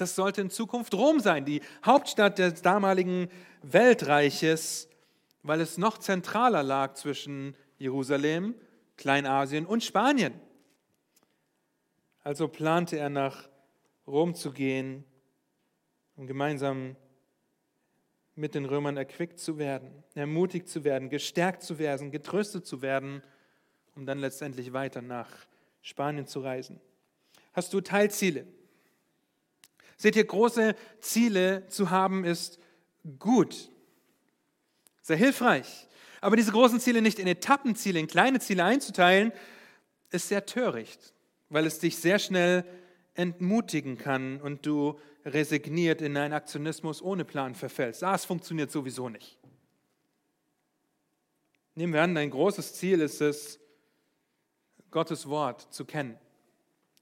[0.02, 3.30] Das sollte in Zukunft Rom sein, die Hauptstadt des damaligen
[3.62, 4.90] Weltreiches,
[5.44, 8.56] weil es noch zentraler lag zwischen Jerusalem,
[8.98, 10.34] Kleinasien und Spanien.
[12.24, 13.48] Also plante er nach
[14.08, 15.04] Rom zu gehen,
[16.16, 16.96] um gemeinsam
[18.34, 23.22] mit den Römern erquickt zu werden, ermutigt zu werden, gestärkt zu werden, getröstet zu werden,
[23.96, 25.30] um dann letztendlich weiter nach
[25.84, 26.82] Spanien zu reisen.
[27.54, 28.48] Hast du Teilziele?
[30.02, 32.58] Seht ihr, große Ziele zu haben ist
[33.20, 33.70] gut,
[35.04, 35.88] sehr hilfreich.
[36.22, 39.32] Aber diese großen Ziele nicht in Etappenziele, in kleine Ziele einzuteilen,
[40.10, 41.14] ist sehr töricht,
[41.50, 42.66] weil es dich sehr schnell
[43.14, 48.04] entmutigen kann und du resigniert in einen Aktionismus ohne Plan verfällst.
[48.04, 49.38] Ah, es funktioniert sowieso nicht.
[51.76, 53.60] Nehmen wir an, dein großes Ziel ist es,
[54.90, 56.18] Gottes Wort zu kennen,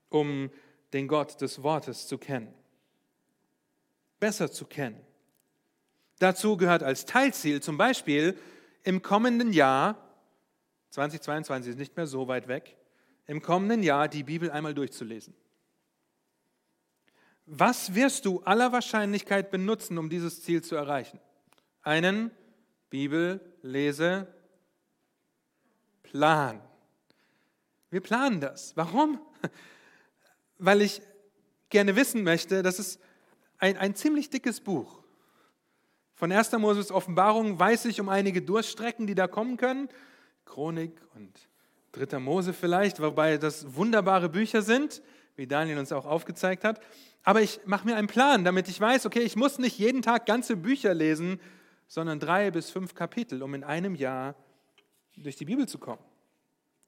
[0.09, 0.51] um
[0.91, 2.53] den Gott des Wortes zu kennen,
[4.19, 4.99] besser zu kennen.
[6.19, 8.37] Dazu gehört als Teilziel zum Beispiel
[8.83, 9.97] im kommenden Jahr,
[10.89, 12.75] 2022 ist nicht mehr so weit weg,
[13.27, 15.33] im kommenden Jahr die Bibel einmal durchzulesen.
[17.45, 21.19] Was wirst du aller Wahrscheinlichkeit benutzen, um dieses Ziel zu erreichen?
[21.81, 22.31] Einen
[22.89, 24.29] Bibelleseplan.
[27.89, 28.75] Wir planen das.
[28.75, 29.19] Warum?
[30.57, 31.01] Weil ich
[31.69, 32.99] gerne wissen möchte, das ist
[33.59, 35.03] ein, ein ziemlich dickes Buch.
[36.15, 36.51] Von 1.
[36.53, 39.89] Moses Offenbarung weiß ich um einige Durststrecken, die da kommen können.
[40.45, 41.47] Chronik und
[41.93, 42.19] 3.
[42.19, 45.01] Mose vielleicht, wobei das wunderbare Bücher sind,
[45.35, 46.81] wie Daniel uns auch aufgezeigt hat.
[47.23, 50.25] Aber ich mache mir einen Plan, damit ich weiß, okay, ich muss nicht jeden Tag
[50.25, 51.39] ganze Bücher lesen,
[51.87, 54.35] sondern drei bis fünf Kapitel, um in einem Jahr
[55.15, 56.03] durch die Bibel zu kommen.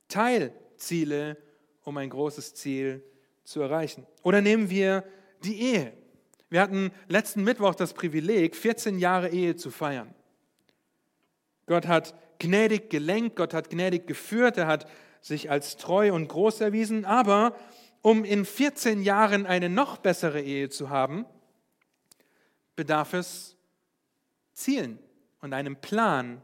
[0.07, 1.37] Teilziele,
[1.83, 3.03] um ein großes Ziel
[3.43, 4.05] zu erreichen.
[4.23, 5.03] Oder nehmen wir
[5.43, 6.00] die Ehe.
[6.51, 10.13] Wir hatten letzten Mittwoch das Privileg, 14 Jahre Ehe zu feiern.
[11.65, 14.85] Gott hat gnädig gelenkt, Gott hat gnädig geführt, er hat
[15.21, 17.55] sich als treu und groß erwiesen, aber
[18.01, 21.25] um in 14 Jahren eine noch bessere Ehe zu haben,
[22.75, 23.55] bedarf es
[24.51, 24.99] Zielen
[25.39, 26.41] und einem Plan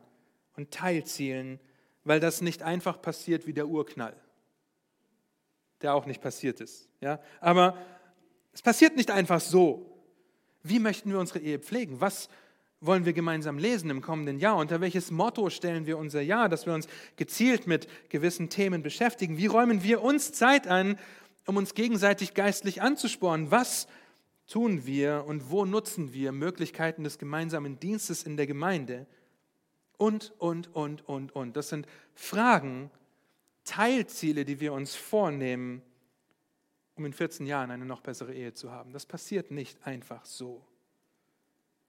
[0.56, 1.60] und Teilzielen,
[2.06, 4.16] weil das nicht einfach passiert wie der Urknall,
[5.82, 6.88] der auch nicht passiert ist.
[7.02, 7.20] Ja?
[7.42, 7.78] Aber
[8.54, 9.97] es passiert nicht einfach so.
[10.70, 12.02] Wie möchten wir unsere Ehe pflegen?
[12.02, 12.30] Was
[12.80, 14.58] wollen wir gemeinsam lesen im kommenden Jahr?
[14.58, 19.38] Unter welches Motto stellen wir unser Jahr, dass wir uns gezielt mit gewissen Themen beschäftigen?
[19.38, 20.98] Wie räumen wir uns Zeit ein,
[21.48, 23.50] um uns gegenseitig geistlich anzuspornen.
[23.50, 23.88] Was
[24.48, 29.08] tun wir und wo nutzen wir Möglichkeiten des gemeinsamen Dienstes in der Gemeinde?
[29.98, 31.58] Und, und, und, und, und.
[31.58, 32.92] Das sind Fragen,
[33.64, 35.82] Teilziele, die wir uns vornehmen,
[36.98, 38.94] um in 14 Jahren eine noch bessere Ehe zu haben.
[38.94, 40.66] Das passiert nicht einfach so.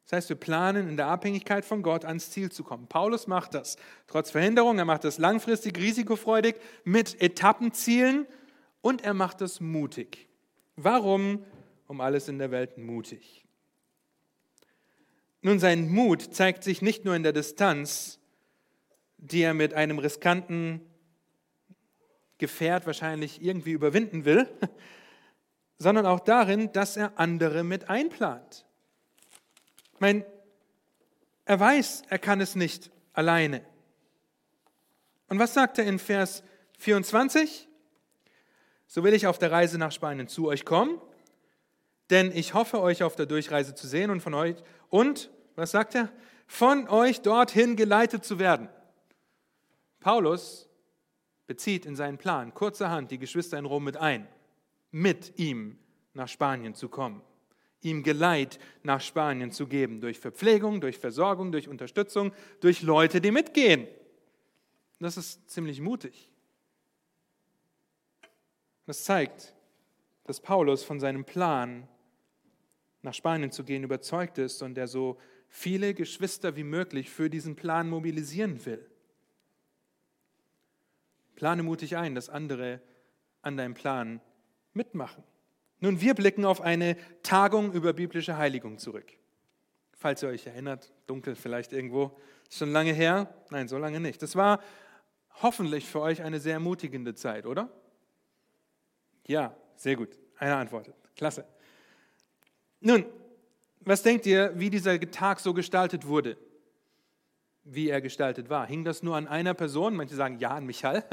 [0.05, 2.87] Das heißt, wir planen in der Abhängigkeit von Gott ans Ziel zu kommen.
[2.87, 8.27] Paulus macht das trotz Verhinderung, er macht das langfristig, risikofreudig mit Etappenzielen
[8.81, 10.29] und er macht es mutig.
[10.77, 11.45] Warum
[11.89, 13.45] um alles in der Welt mutig?
[15.43, 18.19] Nun, sein Mut zeigt sich nicht nur in der Distanz,
[19.19, 20.81] die er mit einem riskanten
[22.39, 24.49] Gefährt wahrscheinlich irgendwie überwinden will,
[25.79, 28.67] sondern auch darin, dass er andere mit einplant.
[29.95, 30.27] Ich meine,
[31.45, 33.65] er weiß, er kann es nicht alleine.
[35.29, 36.43] Und was sagt er in Vers
[36.79, 37.69] 24?
[38.89, 41.01] so will ich auf der Reise nach Spanien zu euch kommen,
[42.11, 44.57] denn ich hoffe, euch auf der Durchreise zu sehen und von euch
[44.89, 46.11] und, was sagt er,
[46.47, 48.71] von euch dorthin geleitet zu werden.
[50.01, 50.69] Paulus
[51.47, 54.27] bezieht in seinen Plan kurzerhand die Geschwister in Rom mit ein,
[54.91, 55.79] mit ihm
[56.15, 57.23] nach Spanien zu kommen,
[57.81, 63.31] ihm Geleit nach Spanien zu geben, durch Verpflegung, durch Versorgung, durch Unterstützung, durch Leute, die
[63.31, 63.87] mitgehen.
[65.01, 66.31] Das ist ziemlich mutig.
[68.87, 69.55] Das zeigt,
[70.25, 71.87] dass Paulus von seinem Plan,
[73.03, 77.55] nach Spanien zu gehen, überzeugt ist und er so viele Geschwister wie möglich für diesen
[77.55, 78.85] Plan mobilisieren will.
[81.37, 82.81] Plane mutig ein, dass andere
[83.43, 84.21] an deinem Plan
[84.79, 85.23] mitmachen.
[85.81, 89.13] Nun, wir blicken auf eine Tagung über biblische Heiligung zurück.
[89.93, 92.17] Falls ihr euch erinnert, dunkel vielleicht irgendwo,
[92.51, 93.33] schon lange her?
[93.51, 94.23] Nein, so lange nicht.
[94.23, 94.63] Das war
[95.43, 97.69] hoffentlich für euch eine sehr ermutigende Zeit, oder?
[99.27, 100.19] Ja, sehr gut.
[100.39, 100.95] Einer antwortet.
[101.17, 101.45] Klasse.
[102.81, 103.05] Nun,
[103.81, 106.37] was denkt ihr, wie dieser Tag so gestaltet wurde?
[107.65, 108.67] Wie er gestaltet war?
[108.67, 109.95] Hing das nur an einer Person?
[109.95, 111.05] Manche sagen, ja, an Michael.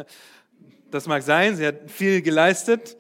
[0.91, 2.95] Das mag sein, sie hat viel geleistet.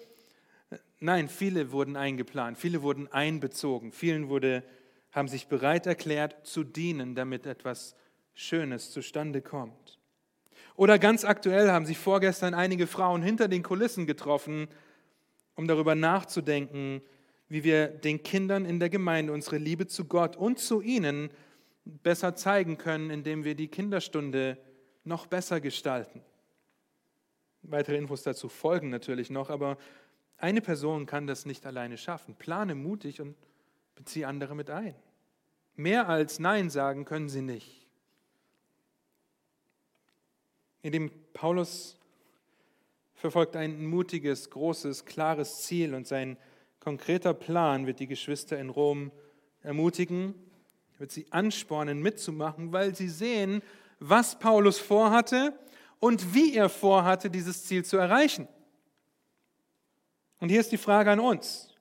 [0.99, 4.63] Nein, viele wurden eingeplant, viele wurden einbezogen, vielen wurde,
[5.11, 7.95] haben sich bereit erklärt zu dienen, damit etwas
[8.33, 9.99] Schönes zustande kommt.
[10.75, 14.67] Oder ganz aktuell haben sich vorgestern einige Frauen hinter den Kulissen getroffen,
[15.55, 17.01] um darüber nachzudenken,
[17.47, 21.29] wie wir den Kindern in der Gemeinde unsere Liebe zu Gott und zu ihnen
[21.85, 24.57] besser zeigen können, indem wir die Kinderstunde
[25.03, 26.21] noch besser gestalten.
[27.61, 29.77] Weitere Infos dazu folgen natürlich noch, aber
[30.37, 32.35] eine Person kann das nicht alleine schaffen.
[32.35, 33.35] Plane mutig und
[33.95, 34.95] beziehe andere mit ein.
[35.75, 37.85] Mehr als Nein sagen können sie nicht.
[40.81, 41.97] Indem Paulus
[43.15, 46.37] verfolgt ein mutiges, großes, klares Ziel und sein
[46.79, 49.11] konkreter Plan wird die Geschwister in Rom
[49.63, 50.35] ermutigen,
[50.99, 53.63] wird sie anspornen, mitzumachen, weil sie sehen,
[53.99, 55.57] was Paulus vorhatte
[55.99, 58.47] und wie er vorhatte, dieses Ziel zu erreichen.
[60.39, 61.73] Und hier ist die Frage an uns.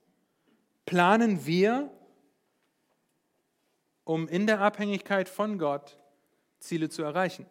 [0.87, 1.91] Planen wir,
[4.05, 5.99] um in der Abhängigkeit von Gott
[6.61, 7.47] Ziele zu erreichen?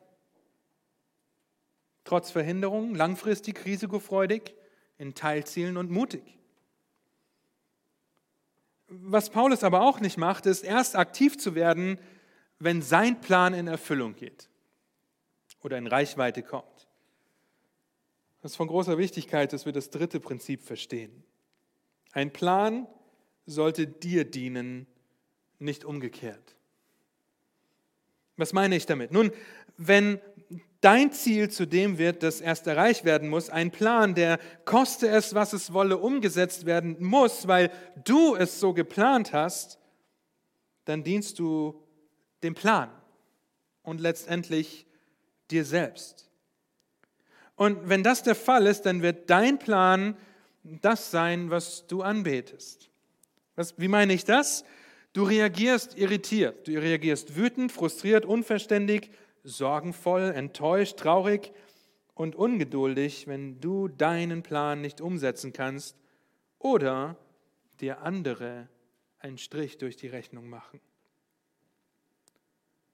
[2.04, 4.54] Trotz Verhinderungen, langfristig risikofreudig,
[4.98, 6.24] in Teilzielen und mutig.
[8.88, 11.98] Was Paulus aber auch nicht macht, ist erst aktiv zu werden,
[12.60, 14.50] wenn sein Plan in Erfüllung geht
[15.62, 16.73] oder in Reichweite kommt.
[18.44, 21.24] Das ist von großer Wichtigkeit, dass wir das dritte Prinzip verstehen.
[22.12, 22.88] Ein Plan
[23.46, 24.86] sollte dir dienen,
[25.60, 26.58] nicht umgekehrt.
[28.36, 29.14] Was meine ich damit?
[29.14, 29.32] Nun,
[29.78, 30.20] wenn
[30.82, 35.34] dein Ziel zu dem wird, das erst erreicht werden muss, ein Plan, der koste es,
[35.34, 37.72] was es wolle, umgesetzt werden muss, weil
[38.04, 39.80] du es so geplant hast,
[40.84, 41.82] dann dienst du
[42.44, 42.92] dem Plan
[43.84, 44.86] und letztendlich
[45.50, 46.30] dir selbst.
[47.56, 50.18] Und wenn das der Fall ist, dann wird dein Plan
[50.64, 52.90] das sein, was du anbetest.
[53.56, 54.64] Was, wie meine ich das?
[55.14, 59.12] Du reagierst irritiert, du reagierst wütend, frustriert, unverständig,
[59.44, 61.52] sorgenvoll, enttäuscht, traurig
[62.16, 65.98] und ungeduldig, wenn du deinen Plan nicht umsetzen kannst
[66.58, 67.18] oder
[67.80, 68.68] dir andere
[69.20, 70.80] einen Strich durch die Rechnung machen.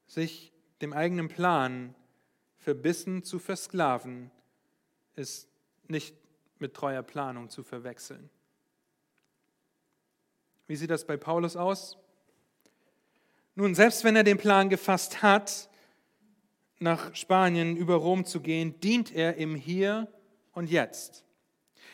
[0.08, 1.96] Sich dem eigenen Plan
[2.58, 4.32] verbissen zu versklaven,
[5.20, 5.48] ist
[5.88, 6.16] nicht
[6.58, 8.30] mit treuer Planung zu verwechseln.
[10.68, 11.98] Wie sieht das bei Paulus aus?
[13.56, 15.70] Nun, selbst wenn er den Plan gefasst hat,
[16.80, 20.08] nach Spanien über Rom zu gehen, dient er im Hier
[20.54, 21.26] und Jetzt.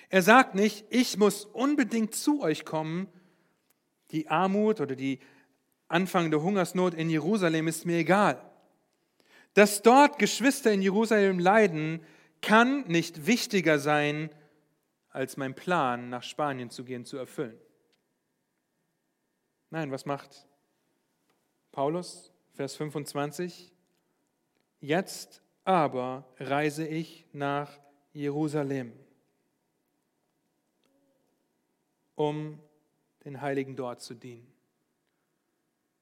[0.09, 3.07] Er sagt nicht, ich muss unbedingt zu euch kommen.
[4.11, 5.19] Die Armut oder die
[5.87, 8.39] anfangende Hungersnot in Jerusalem ist mir egal.
[9.55, 12.01] Dass dort Geschwister in Jerusalem leiden,
[12.45, 14.29] kann nicht wichtiger sein,
[15.09, 17.59] als mein Plan, nach Spanien zu gehen, zu erfüllen.
[19.71, 20.47] Nein, was macht
[21.71, 22.31] Paulus?
[22.53, 23.73] Vers 25.
[24.79, 27.79] Jetzt aber reise ich nach
[28.13, 28.93] Jerusalem,
[32.13, 32.61] um
[33.25, 34.53] den Heiligen dort zu dienen.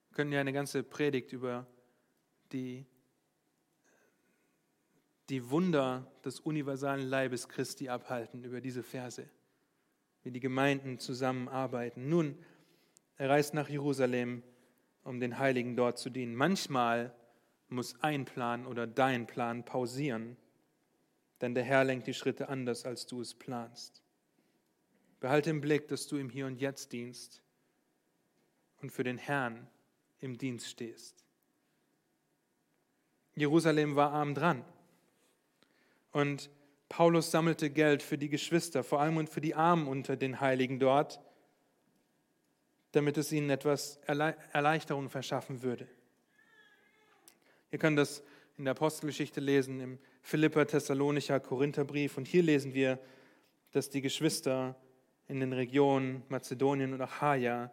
[0.10, 1.66] Wir können ja eine ganze Predigt über
[2.52, 2.86] die
[5.34, 9.28] die Wunder des universalen Leibes Christi abhalten über diese Verse,
[10.22, 12.08] wie die Gemeinden zusammenarbeiten.
[12.08, 12.38] Nun,
[13.18, 14.44] er reist nach Jerusalem,
[15.04, 16.36] um den Heiligen dort zu dienen.
[16.36, 17.16] Manchmal
[17.68, 20.38] muss ein Plan oder dein Plan pausieren,
[21.42, 24.04] denn der Herr lenkt die Schritte anders, als du es planst.
[25.20, 27.42] Behalte im Blick, dass du im Hier und Jetzt dienst
[28.84, 29.68] und für den Herrn
[30.20, 31.26] im Dienst stehst.
[33.34, 34.64] Jerusalem war arm dran.
[36.14, 36.50] Und
[36.88, 40.80] Paulus sammelte Geld für die Geschwister, vor allem und für die Armen unter den Heiligen
[40.80, 41.20] dort,
[42.92, 45.88] damit es ihnen etwas Erleichterung verschaffen würde.
[47.72, 48.24] Ihr könnt das
[48.58, 52.18] in der Apostelgeschichte lesen, im Philipper, Thessalonicher, Korintherbrief.
[52.18, 53.00] Und hier lesen wir,
[53.72, 54.76] dass die Geschwister
[55.28, 57.72] in den Regionen Mazedonien und Achaia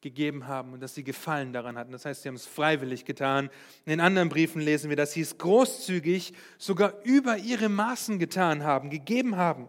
[0.00, 1.92] gegeben haben und dass sie Gefallen daran hatten.
[1.92, 3.50] Das heißt, sie haben es freiwillig getan.
[3.84, 8.90] In anderen Briefen lesen wir, dass sie es großzügig, sogar über ihre Maßen getan haben,
[8.90, 9.68] gegeben haben.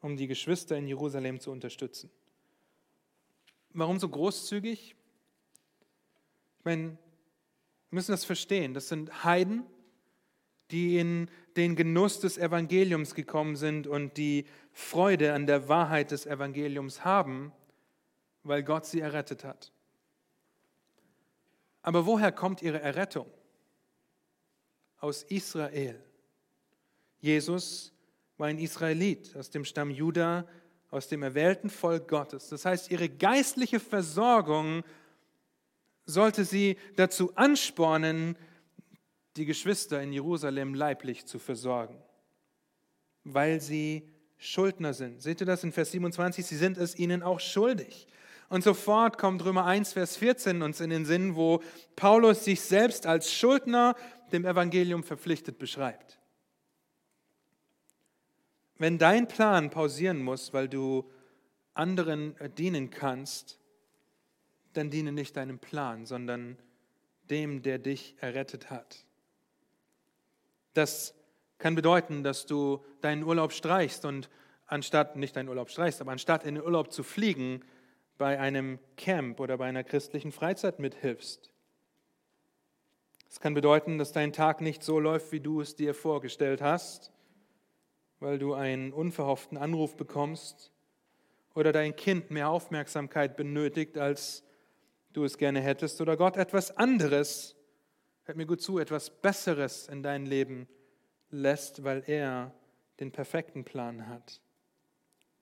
[0.00, 2.10] um die Geschwister in Jerusalem zu unterstützen.
[3.72, 4.96] Warum so großzügig?
[6.58, 6.96] Ich meine, wir
[7.90, 8.74] müssen das verstehen.
[8.74, 9.64] Das sind Heiden,
[10.70, 16.26] die in den Genuss des Evangeliums gekommen sind und die Freude an der Wahrheit des
[16.26, 17.52] Evangeliums haben,
[18.42, 19.72] weil Gott sie errettet hat.
[21.82, 23.30] Aber woher kommt ihre Errettung?
[24.98, 26.02] Aus Israel.
[27.20, 27.92] Jesus
[28.36, 30.46] war ein Israelit aus dem Stamm Juda,
[30.90, 32.48] aus dem erwählten Volk Gottes.
[32.48, 34.82] Das heißt, ihre geistliche Versorgung
[36.04, 38.36] sollte sie dazu anspornen,
[39.36, 41.96] die Geschwister in Jerusalem leiblich zu versorgen,
[43.24, 45.22] weil sie Schuldner sind.
[45.22, 46.44] Seht ihr das in Vers 27?
[46.44, 48.08] Sie sind es ihnen auch schuldig.
[48.50, 51.62] Und sofort kommt Römer 1, Vers 14 uns in den Sinn, wo
[51.94, 53.94] Paulus sich selbst als Schuldner
[54.32, 56.18] dem Evangelium verpflichtet beschreibt.
[58.76, 61.08] Wenn dein Plan pausieren muss, weil du
[61.74, 63.60] anderen dienen kannst,
[64.72, 66.58] dann diene nicht deinem Plan, sondern
[67.30, 69.04] dem, der dich errettet hat.
[70.74, 71.14] Das
[71.58, 74.28] kann bedeuten, dass du deinen Urlaub streichst und
[74.66, 77.62] anstatt, nicht deinen Urlaub streichst, aber anstatt in den Urlaub zu fliegen,
[78.20, 81.50] bei einem Camp oder bei einer christlichen Freizeit mithilfst.
[83.30, 87.12] Es kann bedeuten, dass dein Tag nicht so läuft, wie du es dir vorgestellt hast,
[88.18, 90.70] weil du einen unverhofften Anruf bekommst
[91.54, 94.44] oder dein Kind mehr Aufmerksamkeit benötigt, als
[95.14, 97.56] du es gerne hättest, oder Gott etwas anderes
[98.24, 100.68] hört mir gut zu, etwas Besseres in dein Leben
[101.30, 102.52] lässt, weil er
[103.00, 104.42] den perfekten Plan hat.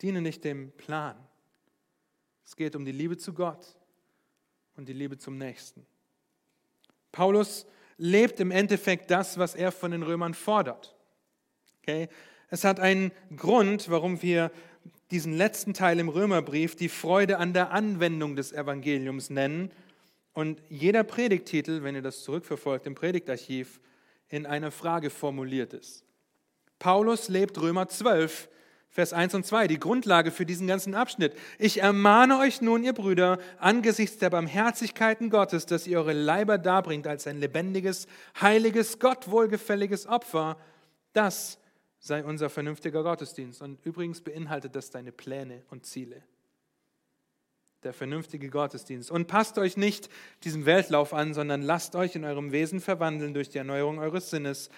[0.01, 1.28] Diene nicht dem Plan.
[2.49, 3.77] Es geht um die Liebe zu Gott
[4.75, 5.85] und die Liebe zum Nächsten.
[7.13, 7.67] Paulus
[7.99, 10.97] lebt im Endeffekt das, was er von den Römern fordert.
[11.83, 12.09] Okay?
[12.49, 14.51] Es hat einen Grund, warum wir
[15.11, 19.71] diesen letzten Teil im Römerbrief die Freude an der Anwendung des Evangeliums nennen
[20.33, 23.79] und jeder Predigtitel, wenn ihr das zurückverfolgt im Predigtarchiv,
[24.31, 26.03] in einer Frage formuliert ist.
[26.79, 28.49] Paulus lebt Römer 12,
[28.91, 31.35] Vers 1 und 2, die Grundlage für diesen ganzen Abschnitt.
[31.59, 37.07] Ich ermahne euch nun, ihr Brüder, angesichts der Barmherzigkeiten Gottes, dass ihr eure Leiber darbringt
[37.07, 38.07] als ein lebendiges,
[38.41, 40.57] heiliges, Gott wohlgefälliges Opfer.
[41.13, 41.59] Das
[41.99, 43.63] sei unser vernünftiger Gottesdienst.
[43.63, 46.23] Und übrigens beinhaltet das deine Pläne und Ziele
[47.85, 49.11] der vernünftige Gottesdienst.
[49.11, 50.09] Und passt euch nicht
[50.45, 54.69] diesem Weltlauf an, sondern lasst euch in eurem Wesen verwandeln durch die Erneuerung eures Sinnes,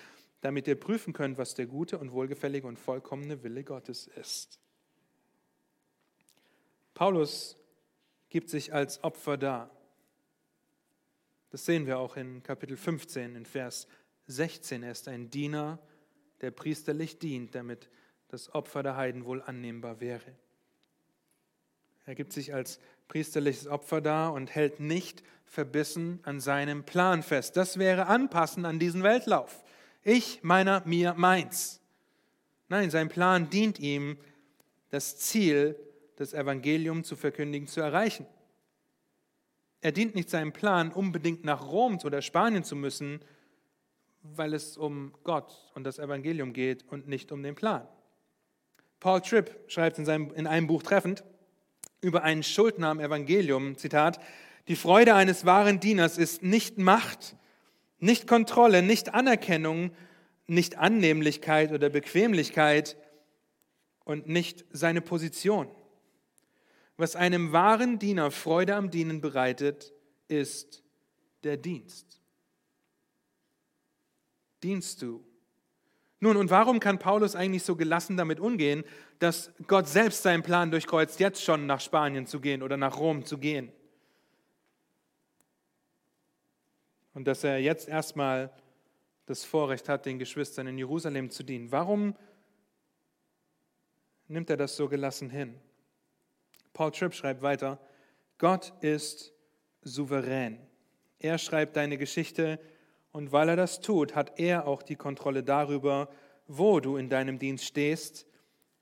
[0.40, 4.58] damit ihr prüfen könnt, was der gute und wohlgefällige und vollkommene Wille Gottes ist.
[6.94, 7.56] Paulus
[8.28, 9.70] gibt sich als Opfer dar.
[11.50, 13.88] Das sehen wir auch in Kapitel 15, in Vers
[14.26, 14.82] 16.
[14.82, 15.78] Er ist ein Diener,
[16.40, 17.90] der priesterlich dient, damit
[18.28, 20.34] das Opfer der Heiden wohl annehmbar wäre.
[22.06, 22.78] Er gibt sich als
[23.08, 27.56] priesterliches Opfer dar und hält nicht verbissen an seinem Plan fest.
[27.56, 29.64] Das wäre anpassen an diesen Weltlauf.
[30.02, 31.80] Ich, meiner, mir, meins.
[32.68, 34.16] Nein, sein Plan dient ihm,
[34.90, 35.76] das Ziel
[36.16, 38.26] das Evangelium zu verkündigen, zu erreichen.
[39.80, 43.20] Er dient nicht seinem Plan, unbedingt nach Rom oder Spanien zu müssen,
[44.22, 47.88] weil es um Gott und das Evangelium geht und nicht um den Plan.
[49.00, 51.24] Paul Tripp schreibt in, seinem, in einem Buch treffend,
[52.02, 54.20] über einen Schuldner am Evangelium, Zitat,
[54.68, 57.34] die Freude eines wahren Dieners ist nicht Macht,
[58.00, 59.92] nicht Kontrolle, nicht Anerkennung,
[60.46, 62.96] nicht Annehmlichkeit oder Bequemlichkeit
[64.04, 65.68] und nicht seine Position.
[66.96, 69.92] Was einem wahren Diener Freude am Dienen bereitet,
[70.28, 70.82] ist
[71.44, 72.20] der Dienst.
[74.62, 75.24] Dienst du
[76.20, 78.84] nun, und warum kann Paulus eigentlich so gelassen damit umgehen,
[79.18, 83.24] dass Gott selbst seinen Plan durchkreuzt, jetzt schon nach Spanien zu gehen oder nach Rom
[83.24, 83.72] zu gehen?
[87.14, 88.52] Und dass er jetzt erstmal
[89.26, 91.70] das Vorrecht hat, den Geschwistern in Jerusalem zu dienen.
[91.70, 92.16] Warum
[94.28, 95.54] nimmt er das so gelassen hin?
[96.72, 97.78] Paul Tripp schreibt weiter,
[98.38, 99.32] Gott ist
[99.82, 100.58] souverän.
[101.18, 102.58] Er schreibt deine Geschichte
[103.12, 106.08] und weil er das tut, hat er auch die Kontrolle darüber,
[106.46, 108.26] wo du in deinem Dienst stehst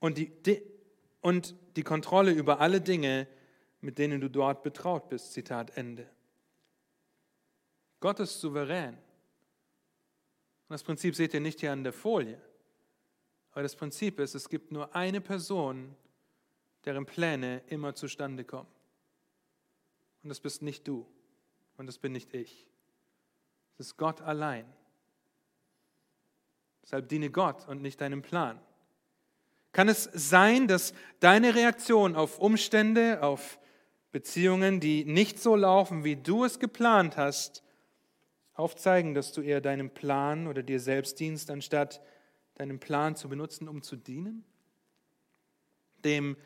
[0.00, 0.62] und die, die,
[1.20, 3.26] und die Kontrolle über alle Dinge,
[3.80, 5.32] mit denen du dort betraut bist.
[5.32, 6.08] Zitat Ende.
[8.00, 8.94] Gott ist souverän.
[8.94, 12.40] Und das Prinzip seht ihr nicht hier an der Folie.
[13.52, 15.96] Aber das Prinzip ist, es gibt nur eine Person,
[16.84, 18.68] deren Pläne immer zustande kommen.
[20.22, 21.06] Und das bist nicht du.
[21.76, 22.66] Und das bin nicht ich.
[23.78, 24.66] Es ist Gott allein.
[26.82, 28.60] Deshalb diene Gott und nicht deinem Plan.
[29.72, 33.58] Kann es sein, dass deine Reaktion auf Umstände, auf
[34.10, 37.62] Beziehungen, die nicht so laufen, wie du es geplant hast,
[38.58, 42.02] aufzeigen, dass du eher deinem Plan oder dir selbst dienst, anstatt
[42.56, 44.44] deinen Plan zu benutzen, um zu dienen?
[46.04, 46.36] Dem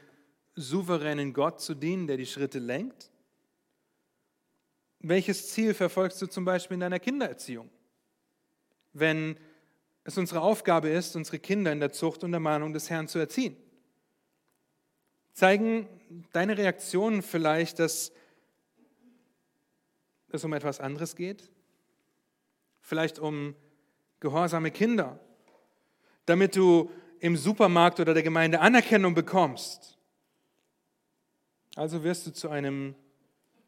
[0.54, 3.10] souveränen Gott zu dienen, der die Schritte lenkt?
[5.00, 7.70] Welches Ziel verfolgst du zum Beispiel in deiner Kindererziehung?
[8.92, 9.38] Wenn
[10.04, 13.18] es unsere Aufgabe ist, unsere Kinder in der Zucht und der Mahnung des Herrn zu
[13.18, 13.56] erziehen.
[15.32, 15.88] Zeigen
[16.32, 18.12] deine Reaktionen vielleicht, dass
[20.28, 21.50] es um etwas anderes geht?
[22.82, 23.54] Vielleicht um
[24.20, 25.18] gehorsame Kinder,
[26.26, 29.98] damit du im Supermarkt oder der Gemeinde Anerkennung bekommst.
[31.76, 32.94] Also wirst du zu einem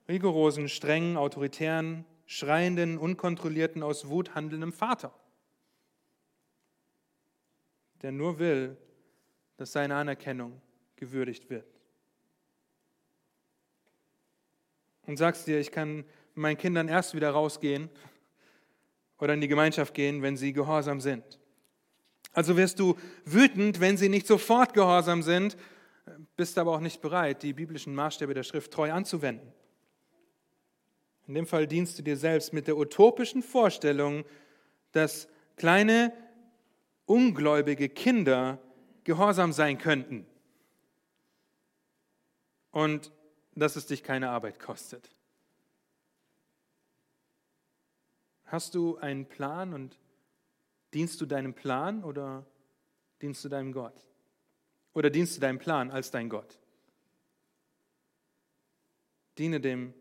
[0.08, 5.14] rigorosen, strengen, autoritären, schreienden, unkontrollierten, aus Wut handelnden Vater
[8.04, 8.76] der nur will,
[9.56, 10.60] dass seine Anerkennung
[10.94, 11.66] gewürdigt wird.
[15.06, 17.88] Und sagst dir, ich kann mit meinen Kindern erst wieder rausgehen
[19.24, 21.24] oder in die Gemeinschaft gehen, wenn sie gehorsam sind.
[22.34, 25.56] Also wirst du wütend, wenn sie nicht sofort gehorsam sind,
[26.36, 29.50] bist aber auch nicht bereit, die biblischen Maßstäbe der Schrift treu anzuwenden.
[31.26, 34.24] In dem Fall dienst du dir selbst mit der utopischen Vorstellung,
[34.92, 36.12] dass kleine
[37.06, 38.58] ungläubige Kinder
[39.04, 40.26] gehorsam sein könnten
[42.72, 43.10] und
[43.54, 45.13] dass es dich keine Arbeit kostet.
[48.54, 49.98] Hast du einen Plan und
[50.92, 52.46] dienst du deinem Plan oder
[53.20, 54.06] dienst du deinem Gott?
[54.92, 56.60] Oder dienst du deinem Plan als dein Gott?
[59.38, 59.92] Diene dem,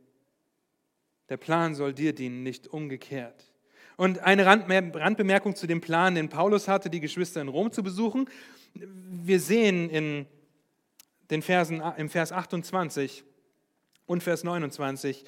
[1.30, 3.52] der Plan soll dir dienen, nicht umgekehrt.
[3.98, 8.30] Und eine Randbemerkung zu dem Plan, den Paulus hatte, die Geschwister in Rom zu besuchen.
[8.76, 10.28] Wir sehen in
[11.32, 13.24] den Versen, im Vers 28
[14.06, 15.26] und Vers 29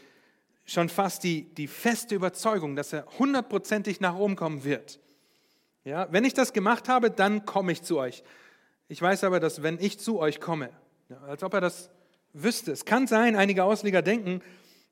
[0.66, 4.99] schon fast die, die feste Überzeugung, dass er hundertprozentig nach Rom kommen wird.
[5.84, 8.24] Ja, wenn ich das gemacht habe, dann komme ich zu euch.
[8.88, 10.72] Ich weiß aber, dass wenn ich zu euch komme,
[11.09, 11.91] ja, als ob er das
[12.34, 12.72] wüsste.
[12.72, 14.41] Es kann sein, einige Ausleger denken,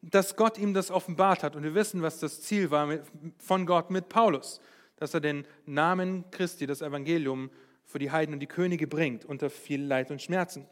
[0.01, 1.55] dass Gott ihm das offenbart hat.
[1.55, 2.99] Und wir wissen, was das Ziel war
[3.37, 4.59] von Gott mit Paulus,
[4.97, 7.49] dass er den Namen Christi, das Evangelium,
[7.85, 10.65] für die Heiden und die Könige bringt, unter viel Leid und Schmerzen.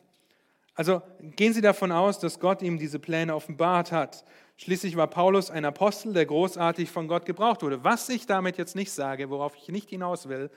[0.74, 1.02] Also
[1.36, 4.24] gehen Sie davon aus, dass Gott ihm diese Pläne offenbart hat.
[4.64, 7.84] Schließlich war Paulus ein Apostel, der großartig von Gott gebraucht wurde.
[7.84, 10.52] Was ich damit jetzt nicht sage, worauf ich nicht hinaus will,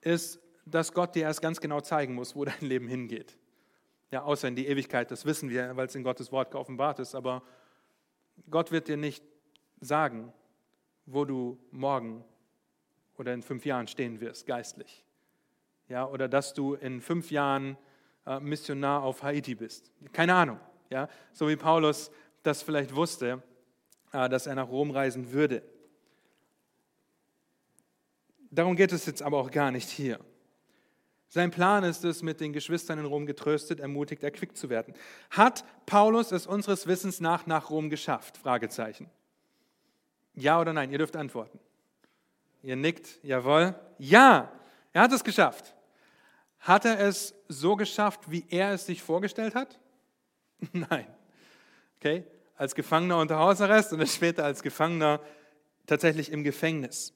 [0.00, 3.36] ist, dass Gott dir erst ganz genau zeigen muss, wo dein Leben hingeht.
[4.10, 7.14] Ja, außer in die Ewigkeit, das wissen wir, weil es in Gottes Wort geoffenbart ist.
[7.14, 7.42] Aber
[8.48, 9.22] Gott wird dir nicht
[9.80, 10.32] sagen,
[11.04, 12.24] wo du morgen
[13.18, 15.04] oder in fünf Jahren stehen wirst, geistlich.
[15.88, 17.76] Ja, oder dass du in fünf Jahren
[18.24, 19.92] äh, Missionar auf Haiti bist.
[20.10, 20.58] Keine Ahnung.
[20.88, 22.10] Ja, so wie Paulus
[22.42, 23.42] das vielleicht wusste,
[24.12, 25.62] äh, dass er nach Rom reisen würde.
[28.50, 30.18] Darum geht es jetzt aber auch gar nicht hier.
[31.28, 34.94] Sein Plan ist es, mit den Geschwistern in Rom getröstet, ermutigt, erquickt zu werden.
[35.30, 38.36] Hat Paulus es unseres Wissens nach nach Rom geschafft?
[38.36, 39.08] Fragezeichen.
[40.34, 40.90] Ja oder nein?
[40.90, 41.60] Ihr dürft antworten.
[42.62, 43.76] Ihr nickt, jawohl.
[43.98, 44.50] Ja,
[44.92, 45.74] er hat es geschafft.
[46.58, 49.78] Hat er es so geschafft, wie er es sich vorgestellt hat?
[50.72, 51.06] Nein.
[52.00, 52.24] Okay?
[52.56, 55.20] Als Gefangener unter Hausarrest und später als Gefangener
[55.86, 57.12] tatsächlich im Gefängnis.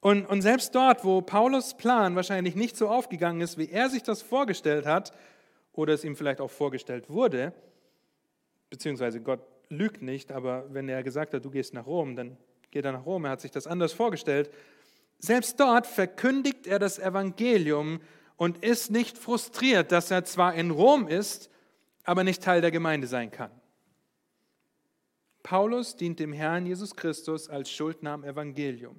[0.00, 4.02] Und, und selbst dort, wo Paulus Plan wahrscheinlich nicht so aufgegangen ist, wie er sich
[4.02, 5.12] das vorgestellt hat,
[5.72, 7.52] oder es ihm vielleicht auch vorgestellt wurde,
[8.68, 12.36] beziehungsweise Gott lügt nicht, aber wenn er gesagt hat, du gehst nach Rom, dann
[12.72, 14.50] geht er nach Rom, er hat sich das anders vorgestellt.
[15.18, 18.00] Selbst dort verkündigt er das Evangelium
[18.36, 21.48] und ist nicht frustriert, dass er zwar in Rom ist,
[22.04, 23.50] aber nicht Teil der Gemeinde sein kann.
[25.48, 28.96] Paulus dient dem Herrn Jesus Christus als Schuldner am Evangelium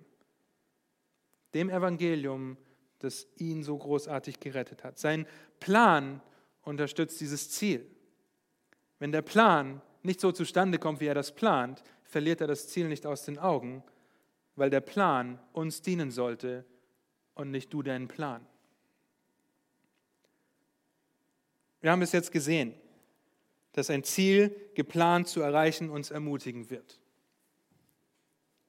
[1.53, 2.57] dem Evangelium,
[2.99, 4.99] das ihn so großartig gerettet hat.
[4.99, 5.25] Sein
[5.59, 6.21] Plan
[6.63, 7.85] unterstützt dieses Ziel.
[8.99, 12.87] Wenn der Plan nicht so zustande kommt, wie er das plant, verliert er das Ziel
[12.87, 13.83] nicht aus den Augen,
[14.55, 16.65] weil der Plan uns dienen sollte
[17.35, 18.45] und nicht du deinen Plan.
[21.81, 22.73] Wir haben es jetzt gesehen,
[23.73, 26.99] dass ein Ziel geplant zu erreichen uns ermutigen wird.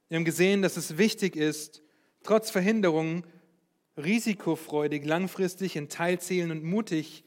[0.09, 1.83] Wir haben gesehen, dass es wichtig ist,
[2.23, 3.25] trotz Verhinderungen
[3.97, 7.25] risikofreudig, langfristig in Teilzielen und mutig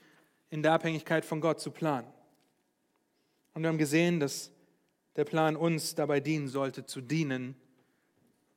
[0.50, 2.08] in der Abhängigkeit von Gott zu planen.
[3.54, 4.52] Und wir haben gesehen, dass
[5.16, 7.56] der Plan uns dabei dienen sollte, zu dienen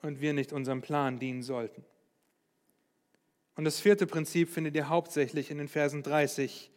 [0.03, 1.85] und wir nicht unserem Plan dienen sollten.
[3.57, 6.71] Und das vierte Prinzip findet ihr hauptsächlich in den Versen 30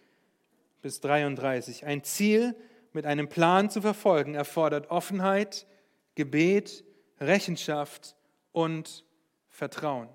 [0.82, 1.86] bis 33.
[1.86, 2.56] Ein Ziel
[2.94, 5.68] mit einem Plan zu verfolgen erfordert Offenheit,
[6.16, 6.84] Gebet,
[7.20, 8.16] Rechenschaft
[8.52, 9.06] und
[9.50, 10.10] Vertrauen.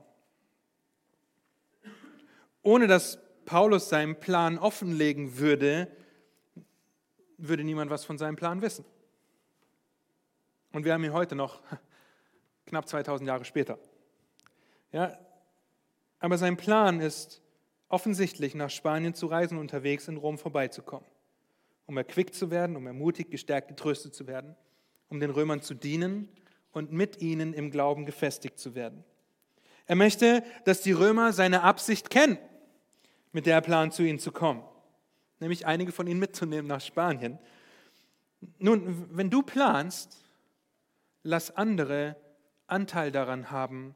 [2.63, 5.89] Ohne dass Paulus seinen Plan offenlegen würde,
[7.37, 8.85] würde niemand was von seinem Plan wissen.
[10.73, 11.63] Und wir haben ihn heute noch,
[12.67, 13.79] knapp 2000 Jahre später.
[14.93, 15.19] Ja,
[16.19, 17.43] aber sein Plan ist
[17.95, 21.07] offensichtlich, nach Spanien zu reisen und unterwegs in Rom vorbeizukommen,
[21.87, 24.57] um erquickt zu werden, um ermutigt, gestärkt, getröstet zu werden,
[25.09, 26.29] um den Römern zu dienen
[26.73, 29.05] und mit ihnen im Glauben gefestigt zu werden.
[29.87, 32.37] Er möchte, dass die Römer seine Absicht kennen,
[33.31, 34.65] mit der er plant, zu ihnen zu kommen,
[35.39, 37.39] nämlich einige von ihnen mitzunehmen nach Spanien.
[38.59, 40.25] Nun, wenn du planst,
[41.23, 42.17] lass andere
[42.67, 43.95] Anteil daran haben,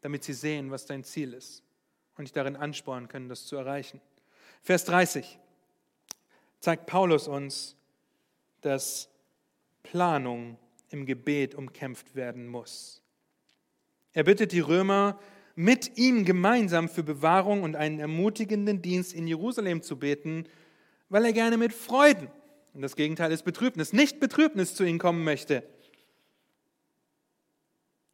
[0.00, 1.62] damit sie sehen, was dein Ziel ist
[2.16, 4.00] und dich darin anspornen können, das zu erreichen.
[4.62, 5.38] Vers 30
[6.60, 7.76] zeigt Paulus uns,
[8.60, 9.08] dass
[9.82, 10.58] Planung
[10.90, 13.02] im Gebet umkämpft werden muss.
[14.12, 15.18] Er bittet die Römer,
[15.54, 20.44] mit ihm gemeinsam für Bewahrung und einen ermutigenden Dienst in Jerusalem zu beten,
[21.08, 22.30] weil er gerne mit Freuden,
[22.72, 25.64] und das Gegenteil ist Betrübnis, nicht Betrübnis zu ihnen kommen möchte.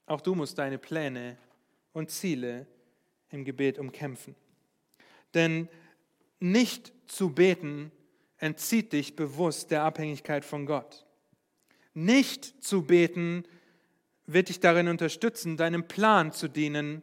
[0.06, 1.36] Auch du musst deine Pläne
[1.92, 2.66] und Ziele
[3.30, 4.34] im Gebet umkämpfen.
[5.34, 5.68] Denn
[6.40, 7.92] nicht zu beten
[8.38, 11.06] entzieht dich bewusst der Abhängigkeit von Gott.
[11.94, 13.44] Nicht zu beten
[14.26, 17.02] wird dich darin unterstützen, deinem Plan zu dienen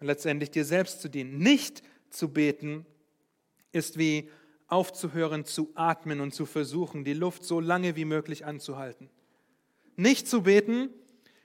[0.00, 1.38] und letztendlich dir selbst zu dienen.
[1.38, 2.84] Nicht zu beten
[3.72, 4.28] ist wie
[4.66, 9.08] aufzuhören zu atmen und zu versuchen, die Luft so lange wie möglich anzuhalten.
[9.96, 10.90] Nicht zu beten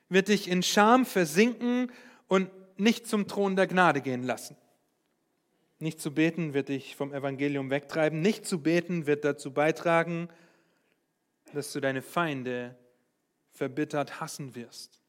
[0.10, 1.92] wird dich in Scham versinken
[2.28, 2.50] und
[2.80, 4.56] nicht zum Thron der Gnade gehen lassen.
[5.80, 8.22] Nicht zu beten wird dich vom Evangelium wegtreiben.
[8.22, 10.30] Nicht zu beten wird dazu beitragen,
[11.54, 12.78] dass du deine Feinde
[13.52, 15.02] verbittert hassen wirst.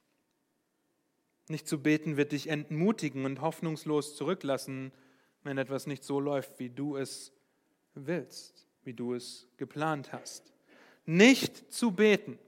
[1.49, 4.93] Nicht zu beten wird dich entmutigen und hoffnungslos zurücklassen,
[5.43, 7.33] wenn etwas nicht so läuft, wie du es
[7.95, 10.53] willst, wie du es geplant hast.
[11.07, 12.39] Nicht zu beten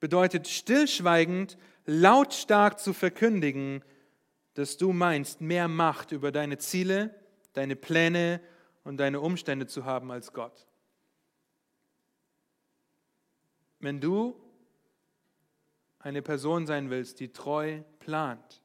[0.00, 3.82] bedeutet stillschweigend, lautstark zu verkündigen,
[4.58, 7.14] dass du meinst, mehr Macht über deine Ziele,
[7.52, 8.40] deine Pläne
[8.82, 10.66] und deine Umstände zu haben als Gott.
[13.78, 14.34] Wenn du
[16.00, 18.60] eine Person sein willst, die treu plant,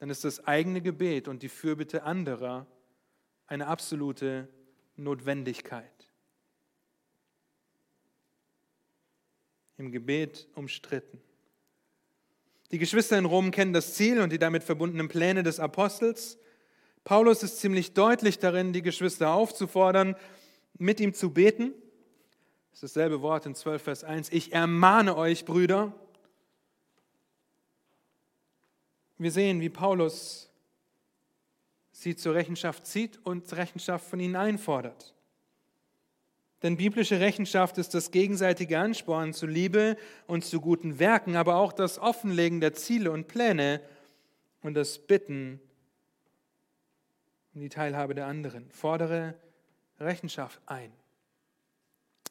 [0.00, 2.66] dann ist das eigene Gebet und die Fürbitte anderer
[3.46, 4.48] eine absolute
[4.96, 6.10] Notwendigkeit.
[9.76, 11.22] Im Gebet umstritten.
[12.70, 16.38] Die Geschwister in Rom kennen das Ziel und die damit verbundenen Pläne des Apostels.
[17.02, 20.14] Paulus ist ziemlich deutlich darin, die Geschwister aufzufordern,
[20.78, 21.72] mit ihm zu beten.
[22.70, 24.30] Das ist dasselbe Wort in 12 Vers 1.
[24.30, 25.92] Ich ermahne euch, Brüder.
[29.18, 30.48] Wir sehen, wie Paulus
[31.92, 35.14] sie zur Rechenschaft zieht und Rechenschaft von ihnen einfordert.
[36.62, 39.96] Denn biblische Rechenschaft ist das gegenseitige Anspornen zu Liebe
[40.26, 43.80] und zu guten Werken, aber auch das Offenlegen der Ziele und Pläne
[44.62, 45.60] und das Bitten
[47.54, 48.70] um die Teilhabe der anderen.
[48.70, 49.34] Fordere
[49.98, 50.92] Rechenschaft ein.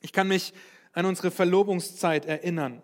[0.02, 0.54] Ich kann mich
[0.94, 2.82] an unsere Verlobungszeit erinnern,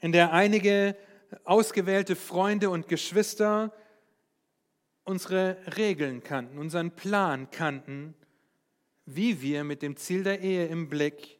[0.00, 0.96] in der einige
[1.44, 3.72] ausgewählte Freunde und Geschwister
[5.04, 8.14] unsere Regeln kannten, unseren Plan kannten
[9.14, 11.38] wie wir mit dem Ziel der Ehe im Blick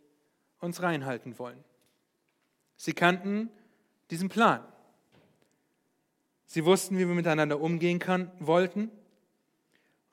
[0.58, 1.62] uns reinhalten wollen.
[2.76, 3.50] Sie kannten
[4.10, 4.64] diesen Plan.
[6.46, 8.90] Sie wussten, wie wir miteinander umgehen kann, wollten.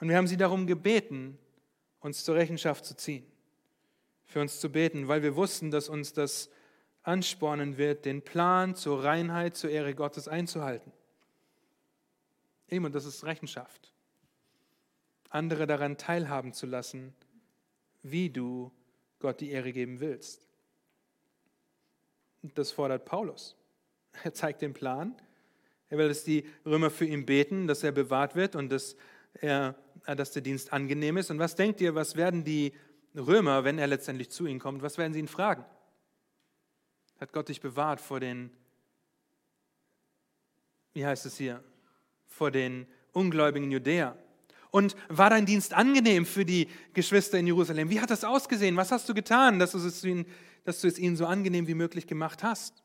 [0.02, 1.38] Und wir haben sie darum gebeten,
[2.02, 3.26] uns zur Rechenschaft zu ziehen,
[4.26, 6.50] für uns zu beten, weil wir wussten, dass uns das
[7.04, 10.92] anspornen wird, den Plan zur Reinheit, zur Ehre Gottes einzuhalten.
[12.68, 13.94] Eben, und das ist Rechenschaft.
[15.30, 17.16] Andere daran teilhaben zu lassen,
[18.06, 18.72] wie du
[19.20, 20.48] Gott die Ehre geben willst.
[22.54, 23.56] Das fordert Paulus.
[24.24, 25.14] Er zeigt den Plan.
[25.90, 28.96] Er will, dass die Römer für ihn beten, dass er bewahrt wird und dass,
[29.34, 29.76] er,
[30.06, 31.30] dass der Dienst angenehm ist.
[31.32, 32.74] Und was denkt ihr, was werden die
[33.16, 35.66] Römer, wenn er letztendlich zu ihnen kommt, was werden sie ihn fragen?
[37.20, 38.52] Hat Gott dich bewahrt vor den,
[40.94, 41.64] wie heißt es hier,
[42.26, 44.18] vor den ungläubigen Judäer?
[44.76, 47.90] Und war dein Dienst angenehm für die Geschwister in Jerusalem?
[47.90, 48.76] Wie hat das ausgesehen?
[48.76, 50.26] Was hast du getan, dass du es ihnen,
[50.66, 52.84] dass du es ihnen so angenehm wie möglich gemacht hast?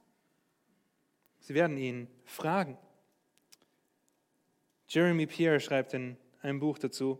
[1.40, 2.78] Sie werden ihn fragen.
[4.86, 7.18] Jeremy Pierre schreibt in einem Buch dazu,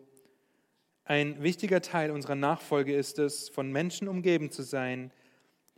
[1.03, 5.11] ein wichtiger Teil unserer Nachfolge ist es, von Menschen umgeben zu sein,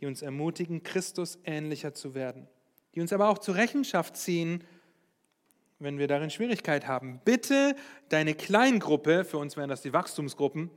[0.01, 2.47] die uns ermutigen, Christus ähnlicher zu werden,
[2.93, 4.63] die uns aber auch zur Rechenschaft ziehen,
[5.83, 7.19] wenn wir darin Schwierigkeit haben.
[7.25, 7.75] Bitte
[8.09, 10.69] deine Kleingruppe, für uns wären das die Wachstumsgruppen,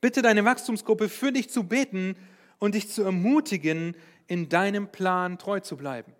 [0.00, 2.16] bitte deine Wachstumsgruppe für dich zu beten
[2.58, 3.96] und dich zu ermutigen,
[4.28, 6.12] in deinem Plan treu zu bleiben.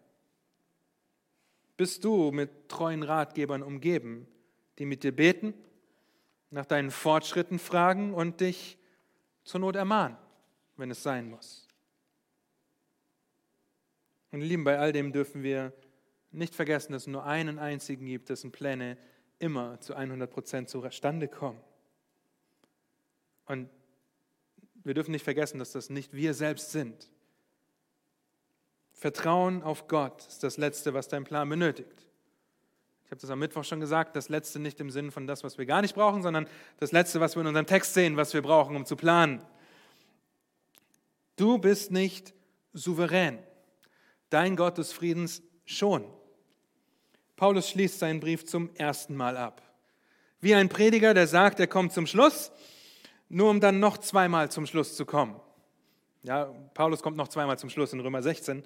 [1.77, 4.27] Bist du mit treuen Ratgebern umgeben,
[4.79, 5.55] die mit dir beten,
[6.51, 8.79] nach deinen Fortschritten fragen und dich
[9.45, 10.17] zur Not ermahnen,
[10.77, 11.69] wenn es sein muss?
[14.33, 15.73] Und Lieben, bei all dem dürfen wir
[16.37, 18.97] nicht vergessen, dass es nur einen einzigen gibt, dessen Pläne
[19.39, 21.61] immer zu 100 Prozent zustande kommen.
[23.47, 23.69] Und
[24.85, 27.11] wir dürfen nicht vergessen, dass das nicht wir selbst sind.
[28.93, 32.07] Vertrauen auf Gott ist das Letzte, was dein Plan benötigt.
[33.05, 35.59] Ich habe das am Mittwoch schon gesagt, das Letzte nicht im Sinn von das, was
[35.59, 38.43] wir gar nicht brauchen, sondern das Letzte, was wir in unserem Text sehen, was wir
[38.43, 39.43] brauchen, um zu planen.
[41.37, 42.35] Du bist nicht
[42.73, 43.39] souverän.
[44.31, 46.05] Dein Gott des Friedens schon.
[47.37, 49.63] Paulus schließt seinen Brief zum ersten Mal ab.
[50.41, 52.51] Wie ein Prediger, der sagt, er kommt zum Schluss,
[53.29, 55.39] nur um dann noch zweimal zum Schluss zu kommen.
[56.23, 58.65] Ja, Paulus kommt noch zweimal zum Schluss in Römer 16.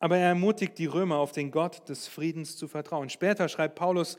[0.00, 3.10] Aber er ermutigt die Römer, auf den Gott des Friedens zu vertrauen.
[3.10, 4.16] Später schreibt Paulus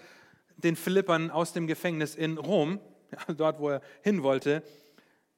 [0.57, 2.79] den Philippern aus dem Gefängnis in Rom,
[3.37, 4.61] dort wo er hin wollte,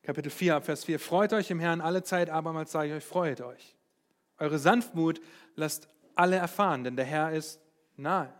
[0.04, 3.40] Kapitel 4, Vers 4, Freut euch im Herrn alle Zeit, abermals sage ich euch, freut
[3.40, 3.76] euch.
[4.40, 5.22] Eure Sanftmut
[5.56, 5.88] lasst
[6.22, 7.60] alle erfahren, denn der Herr ist
[7.98, 8.32] nahe.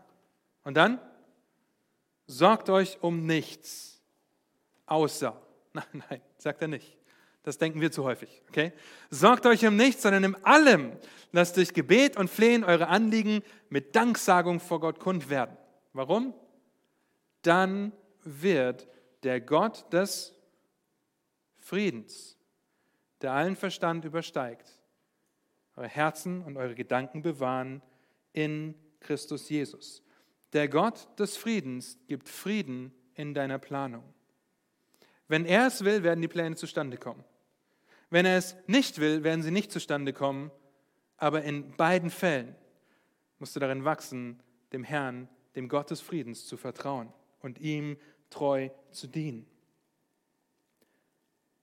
[0.62, 1.00] Und dann
[2.26, 4.00] sorgt euch um nichts,
[4.86, 5.36] außer,
[5.72, 6.96] nein, nein, sagt er nicht.
[7.42, 8.72] Das denken wir zu häufig, okay?
[9.10, 10.92] Sorgt euch um nichts, sondern in allem
[11.32, 15.56] lasst durch Gebet und Flehen eure Anliegen mit Danksagung vor Gott kund werden.
[15.92, 16.34] Warum?
[17.42, 18.86] Dann wird
[19.24, 20.32] der Gott des
[21.56, 22.38] Friedens,
[23.22, 24.81] der allen Verstand übersteigt,
[25.76, 27.82] eure Herzen und eure Gedanken bewahren
[28.32, 30.02] in Christus Jesus.
[30.52, 34.04] Der Gott des Friedens gibt Frieden in deiner Planung.
[35.28, 37.24] Wenn er es will, werden die Pläne zustande kommen.
[38.10, 40.50] Wenn er es nicht will, werden sie nicht zustande kommen.
[41.16, 42.54] Aber in beiden Fällen
[43.38, 44.42] musst du darin wachsen,
[44.72, 47.96] dem Herrn, dem Gott des Friedens zu vertrauen und ihm
[48.28, 49.46] treu zu dienen.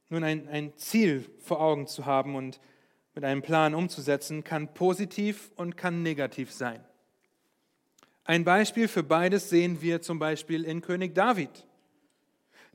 [0.09, 2.59] Nun, ein, ein Ziel vor Augen zu haben und
[3.19, 6.81] mit einem Plan umzusetzen, kann positiv und kann negativ sein.
[8.23, 11.49] Ein Beispiel für beides sehen wir zum Beispiel in König David.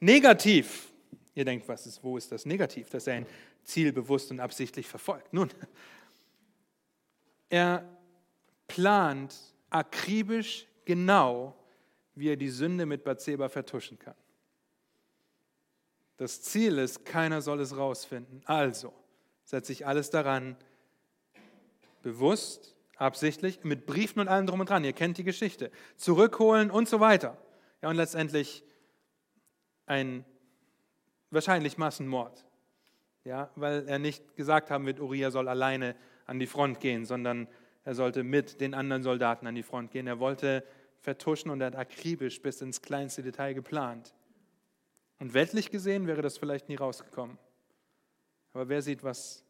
[0.01, 0.92] Negativ.
[1.34, 3.26] Ihr denkt, was ist, wo ist das negativ, dass er ein
[3.62, 5.32] Ziel bewusst und absichtlich verfolgt?
[5.32, 5.49] Nun,
[7.49, 7.88] er
[8.68, 9.34] plant
[9.70, 11.57] akribisch genau,
[12.14, 14.16] wie er die Sünde mit Bathseba vertuschen kann.
[16.18, 18.42] Das Ziel ist, keiner soll es rausfinden.
[18.45, 18.92] Also,
[19.45, 20.57] setze ich alles daran,
[22.03, 24.84] bewusst, absichtlich, mit Briefen und allem drum und dran.
[24.84, 25.70] Ihr kennt die Geschichte.
[25.97, 27.36] Zurückholen und so weiter.
[27.82, 28.64] Ja, und letztendlich
[29.86, 30.24] ein
[31.30, 32.45] wahrscheinlich Massenmord.
[33.24, 37.49] Ja, weil er nicht gesagt haben wird, Uriah soll alleine an die Front gehen, sondern
[37.84, 40.07] er sollte mit den anderen Soldaten an die Front gehen.
[40.07, 40.64] Er wollte
[41.01, 44.14] vertuschen und er hat akribisch bis ins kleinste Detail geplant.
[45.20, 47.38] Und weltlich gesehen wäre das vielleicht nie rausgekommen.
[48.55, 49.45] Aber wer sieht, was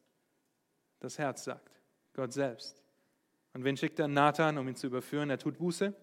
[0.99, 1.71] das Herz sagt?
[2.15, 2.83] Gott selbst.
[3.53, 4.09] Und wen schickt er?
[4.09, 5.31] Nathan, um ihn zu überführen?
[5.31, 5.95] Er tut Buße.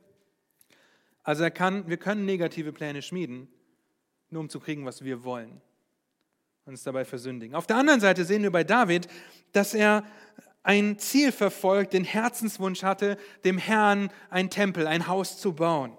[1.23, 3.47] Also er kann, wir können negative Pläne schmieden,
[4.29, 5.61] nur um zu kriegen, was wir wollen.
[6.65, 7.55] Und uns dabei versündigen.
[7.55, 9.07] Auf der anderen Seite sehen wir bei David,
[9.51, 10.05] dass er
[10.63, 15.97] ein Ziel verfolgt, den Herzenswunsch hatte, dem Herrn ein Tempel, ein Haus zu bauen.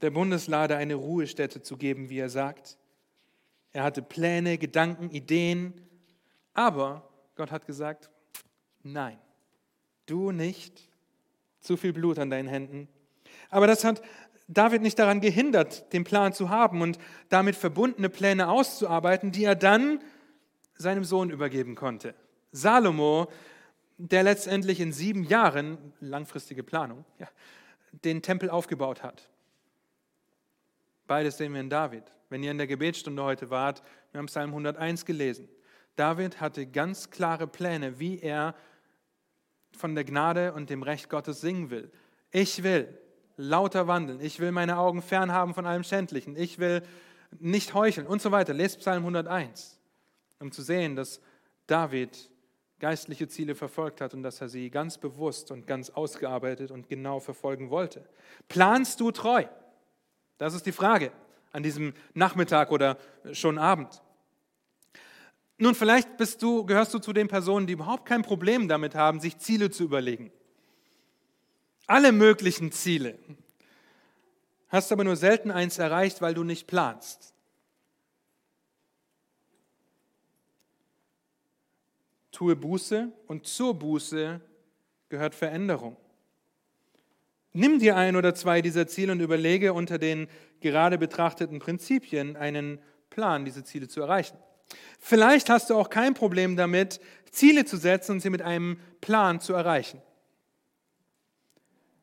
[0.00, 2.78] Der Bundeslade eine Ruhestätte zu geben, wie er sagt.
[3.76, 5.74] Er hatte Pläne, Gedanken, Ideen.
[6.54, 8.08] Aber Gott hat gesagt,
[8.82, 9.18] nein,
[10.06, 10.88] du nicht.
[11.60, 12.88] Zu viel Blut an deinen Händen.
[13.50, 14.00] Aber das hat
[14.48, 16.98] David nicht daran gehindert, den Plan zu haben und
[17.28, 20.00] damit verbundene Pläne auszuarbeiten, die er dann
[20.78, 22.14] seinem Sohn übergeben konnte.
[22.52, 23.30] Salomo,
[23.98, 27.28] der letztendlich in sieben Jahren, langfristige Planung, ja,
[27.92, 29.28] den Tempel aufgebaut hat.
[31.06, 32.04] Beides sehen wir in David.
[32.28, 33.82] Wenn ihr in der Gebetsstunde heute wart,
[34.12, 35.48] wir haben Psalm 101 gelesen.
[35.94, 38.54] David hatte ganz klare Pläne, wie er
[39.72, 41.90] von der Gnade und dem Recht Gottes singen will.
[42.30, 42.98] Ich will
[43.36, 44.20] lauter wandeln.
[44.20, 46.36] Ich will meine Augen fernhaben von allem Schändlichen.
[46.36, 46.82] Ich will
[47.38, 48.54] nicht heucheln und so weiter.
[48.54, 49.78] Lest Psalm 101,
[50.40, 51.20] um zu sehen, dass
[51.66, 52.30] David
[52.78, 57.20] geistliche Ziele verfolgt hat und dass er sie ganz bewusst und ganz ausgearbeitet und genau
[57.20, 58.06] verfolgen wollte.
[58.48, 59.44] Planst du treu?
[60.38, 61.12] Das ist die Frage
[61.52, 62.98] an diesem Nachmittag oder
[63.32, 64.02] schon Abend.
[65.58, 69.20] Nun, vielleicht bist du, gehörst du zu den Personen, die überhaupt kein Problem damit haben,
[69.20, 70.30] sich Ziele zu überlegen.
[71.86, 73.18] Alle möglichen Ziele.
[74.68, 77.32] Hast aber nur selten eins erreicht, weil du nicht planst.
[82.32, 84.42] Tue Buße und zur Buße
[85.08, 85.96] gehört Veränderung.
[87.56, 90.28] Nimm dir ein oder zwei dieser Ziele und überlege unter den
[90.60, 92.78] gerade betrachteten Prinzipien einen
[93.08, 94.36] Plan, diese Ziele zu erreichen.
[95.00, 97.00] Vielleicht hast du auch kein Problem damit,
[97.30, 100.02] Ziele zu setzen und sie mit einem Plan zu erreichen.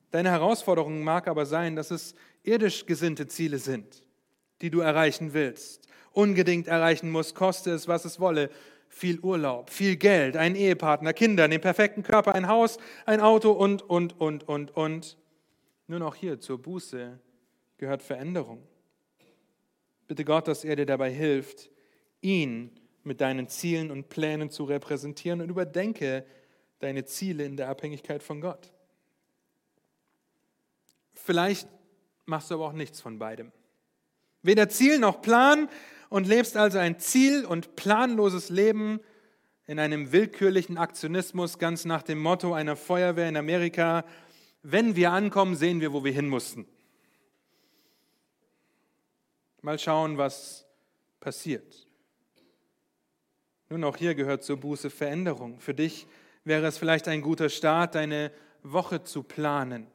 [0.10, 4.04] Deine Herausforderung mag aber sein, dass es irdisch gesinnte Ziele sind,
[4.62, 8.49] die du erreichen willst, unbedingt erreichen musst, koste es, was es wolle.
[8.89, 13.84] Viel Urlaub, viel Geld, einen Ehepartner, Kinder, den perfekten Körper, ein Haus, ein Auto und,
[13.84, 15.18] und, und, und, und.
[15.93, 17.19] Nun auch hier zur Buße
[17.77, 18.67] gehört Veränderung.
[20.07, 21.69] Bitte Gott, dass er dir dabei hilft,
[22.19, 22.71] ihn
[23.03, 26.25] mit deinen Zielen und Plänen zu repräsentieren und überdenke
[26.79, 28.73] deine Ziele in der Abhängigkeit von Gott.
[31.13, 31.67] Vielleicht
[32.25, 33.51] machst du aber auch nichts von beidem.
[34.41, 35.69] Weder Ziel noch Plan
[36.09, 38.99] und lebst also ein ziel- und planloses Leben
[39.67, 44.03] in einem willkürlichen Aktionismus, ganz nach dem Motto einer Feuerwehr in Amerika,
[44.64, 46.66] wenn wir ankommen, sehen wir, wo wir hin mussten.
[49.61, 50.66] Mal schauen, was
[51.20, 51.88] passiert.
[53.70, 55.59] Nun, auch hier gehört zur Buße Veränderung.
[55.59, 56.07] Für dich
[56.43, 59.88] wäre es vielleicht ein guter Start, deine Woche zu planen,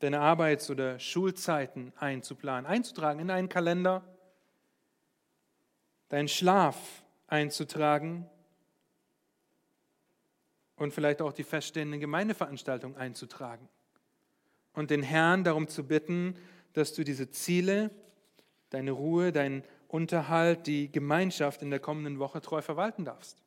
[0.00, 4.02] deine Arbeits- oder Schulzeiten einzuplanen, einzutragen in einen Kalender,
[6.08, 8.28] deinen Schlaf einzutragen
[10.82, 13.68] und vielleicht auch die feststehenden Gemeindeveranstaltungen einzutragen.
[14.74, 16.36] Und den Herrn darum zu bitten,
[16.72, 17.90] dass du diese Ziele,
[18.70, 23.42] deine Ruhe, dein Unterhalt, die Gemeinschaft in der kommenden Woche treu verwalten darfst.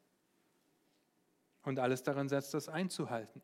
[1.64, 3.42] Und alles daran setzt, das einzuhalten.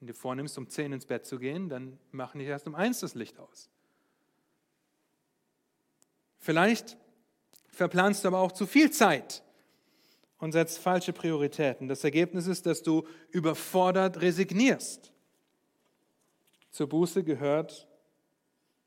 [0.00, 3.00] Wenn du vornimmst, um zehn ins Bett zu gehen, dann mach nicht erst um eins
[3.00, 3.70] das Licht aus.
[6.38, 6.96] Vielleicht
[7.68, 9.43] verplanst du aber auch zu viel Zeit
[10.38, 11.88] und setzt falsche Prioritäten.
[11.88, 15.12] Das Ergebnis ist, dass du überfordert resignierst.
[16.70, 17.86] Zur Buße gehört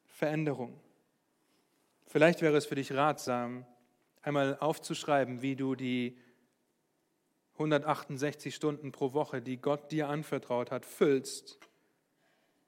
[0.07, 0.79] Veränderung.
[2.05, 3.65] Vielleicht wäre es für dich ratsam,
[4.21, 6.17] einmal aufzuschreiben, wie du die
[7.53, 11.59] 168 Stunden pro Woche, die Gott dir anvertraut hat, füllst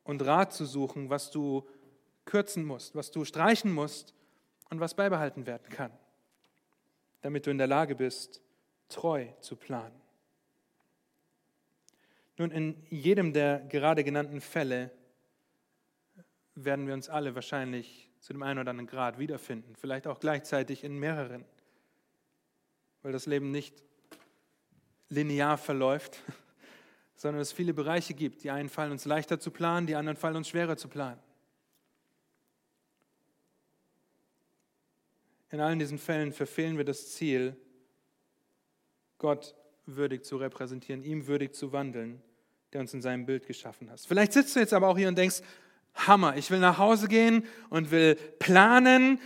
[0.04, 1.68] und Rat zu suchen, was du
[2.26, 4.14] kürzen musst, was du streichen musst
[4.70, 5.92] und was beibehalten werden kann,
[7.22, 8.42] damit du in der Lage bist,
[8.90, 10.00] treu zu planen.
[12.38, 14.92] Nun, in jedem der gerade genannten Fälle
[16.56, 20.84] werden wir uns alle wahrscheinlich zu dem einen oder anderen Grad wiederfinden, vielleicht auch gleichzeitig
[20.84, 21.46] in mehreren,
[23.02, 23.84] weil das Leben nicht
[25.10, 26.22] linear verläuft,
[27.16, 28.44] sondern es viele Bereiche gibt.
[28.44, 31.20] Die einen fallen uns leichter zu planen, die anderen fallen uns schwerer zu planen.
[35.52, 37.58] In allen diesen Fällen verfehlen wir das Ziel,
[39.20, 39.56] Gott
[39.86, 42.22] würdig zu repräsentieren, ihm würdig zu wandeln,
[42.74, 44.00] der uns in seinem Bild geschaffen hat.
[44.00, 45.42] Vielleicht sitzt du jetzt aber auch hier und denkst,
[45.94, 46.38] Hammer.
[46.38, 49.20] Ich will nach Hause gehen und will planen.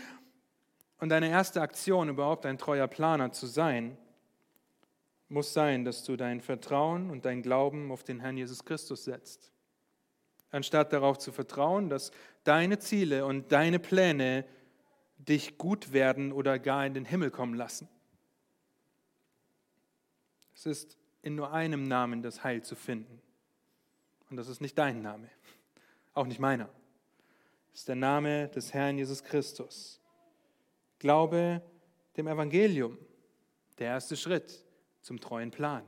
[1.00, 3.98] Und deine erste Aktion, überhaupt ein treuer Planer zu sein,
[5.30, 9.52] muss sein, dass du dein Vertrauen und dein Glauben auf den Herrn Jesus Christus setzt.
[10.52, 12.12] Anstatt darauf zu vertrauen, dass
[12.44, 14.46] deine Ziele und deine Pläne
[15.18, 17.89] dich gut werden oder gar in den Himmel kommen lassen.
[20.54, 23.22] Es ist in nur einem Namen das Heil zu finden.
[24.30, 25.30] Und das ist nicht dein Name
[26.14, 26.70] auch nicht meiner.
[27.72, 29.99] Das ist der Name des Herrn Jesus Christus.
[30.99, 31.62] Glaube
[32.18, 32.97] dem Evangelium,
[33.80, 34.64] der erste Schritt
[35.01, 35.84] zum treuen Plan.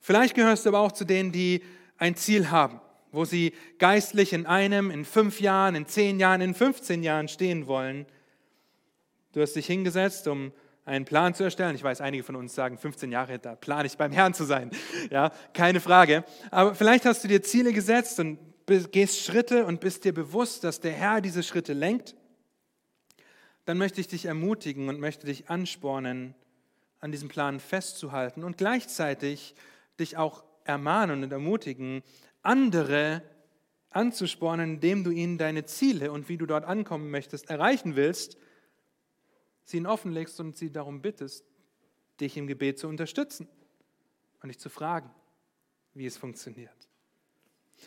[0.00, 1.62] Vielleicht gehörst du aber auch zu denen, die
[1.96, 2.80] ein Ziel haben,
[3.12, 7.68] wo sie geistlich in einem, in fünf Jahren, in zehn Jahren, in 15 Jahren stehen
[7.68, 8.06] wollen.
[9.32, 10.52] Du hast dich hingesetzt, um
[10.84, 11.74] einen Plan zu erstellen.
[11.74, 14.70] Ich weiß, einige von uns sagen, 15 Jahre, da plane ich beim Herrn zu sein.
[15.10, 16.24] Ja, keine Frage.
[16.50, 18.38] Aber vielleicht hast du dir Ziele gesetzt und
[18.90, 22.14] gehst Schritte und bist dir bewusst, dass der Herr diese Schritte lenkt,
[23.64, 26.34] dann möchte ich dich ermutigen und möchte dich anspornen,
[27.00, 29.54] an diesem Plan festzuhalten und gleichzeitig
[29.98, 32.02] dich auch ermahnen und ermutigen,
[32.42, 33.22] andere
[33.90, 38.36] anzuspornen, indem du ihnen deine Ziele und wie du dort ankommen möchtest, erreichen willst,
[39.64, 41.44] sie ihnen offenlegst und sie darum bittest,
[42.20, 43.48] dich im Gebet zu unterstützen
[44.42, 45.10] und dich zu fragen,
[45.94, 46.88] wie es funktioniert.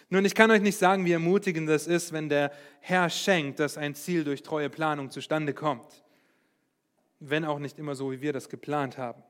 [0.10, 2.52] Nun, ich kann euch nicht sagen, wie ermutigend das ist, wenn der
[2.82, 6.04] Herr schenkt, dass ein Ziel durch treue Planung zustande kommt.
[7.20, 9.24] Wenn auch nicht immer so, wie wir das geplant haben.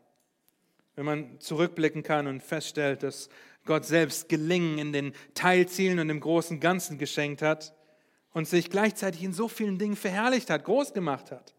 [0.96, 3.30] Wenn man zurückblicken kann und feststellt, dass
[3.66, 7.76] Gott selbst Gelingen in den Teilzielen und im großen Ganzen geschenkt hat
[8.32, 11.55] und sich gleichzeitig in so vielen Dingen verherrlicht hat, groß gemacht hat.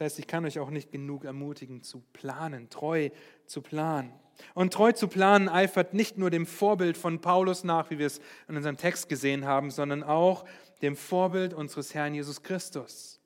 [0.00, 3.10] Das heißt, ich kann euch auch nicht genug ermutigen, zu planen, treu
[3.44, 4.14] zu planen.
[4.54, 8.18] Und treu zu planen eifert nicht nur dem Vorbild von Paulus nach, wie wir es
[8.48, 10.46] in unserem Text gesehen haben, sondern auch
[10.80, 13.20] dem Vorbild unseres Herrn Jesus Christus.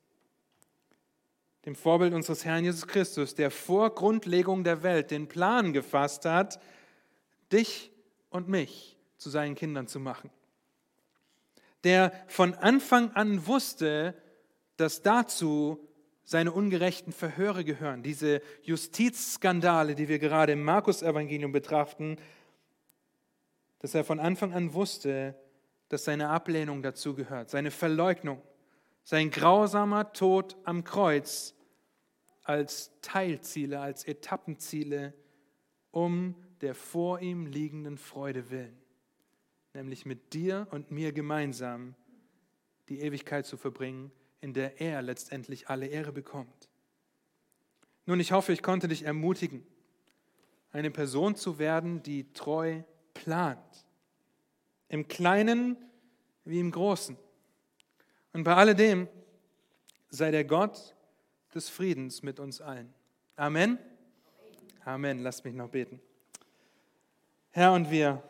[1.65, 6.59] Dem Vorbild unseres Herrn Jesus Christus, der vor Grundlegung der Welt den Plan gefasst hat,
[7.53, 7.89] dich
[8.29, 10.29] und mich zu seinen Kindern zu machen.
[11.85, 14.13] Der von Anfang an wusste,
[14.75, 15.79] dass dazu
[16.25, 22.17] seine ungerechten Verhöre gehören, diese Justizskandale, die wir gerade im Markus-Evangelium betrachten,
[23.79, 25.35] dass er von Anfang an wusste,
[25.87, 28.41] dass seine Ablehnung dazu gehört, seine Verleugnung,
[29.03, 31.53] sein grausamer Tod am Kreuz
[32.41, 35.13] als Teilziele, als Etappenziele,
[35.91, 38.75] um der vor ihm liegenden Freude willen,
[39.75, 41.93] nämlich mit dir und mir gemeinsam
[42.89, 44.11] die Ewigkeit zu verbringen
[44.45, 46.69] in der er letztendlich alle Ehre bekommt.
[48.05, 49.65] Nun, ich hoffe, ich konnte dich ermutigen,
[50.71, 52.83] eine Person zu werden, die treu
[53.15, 53.87] plant.
[54.87, 55.77] Im Kleinen
[56.43, 57.17] wie im Großen.
[58.33, 59.07] Und bei alledem
[60.09, 60.95] sei der Gott
[61.55, 62.93] des Friedens mit uns allen.
[63.37, 63.79] Amen.
[64.83, 65.21] Amen.
[65.23, 65.99] Lass mich noch beten.
[67.49, 68.21] Herr, und wir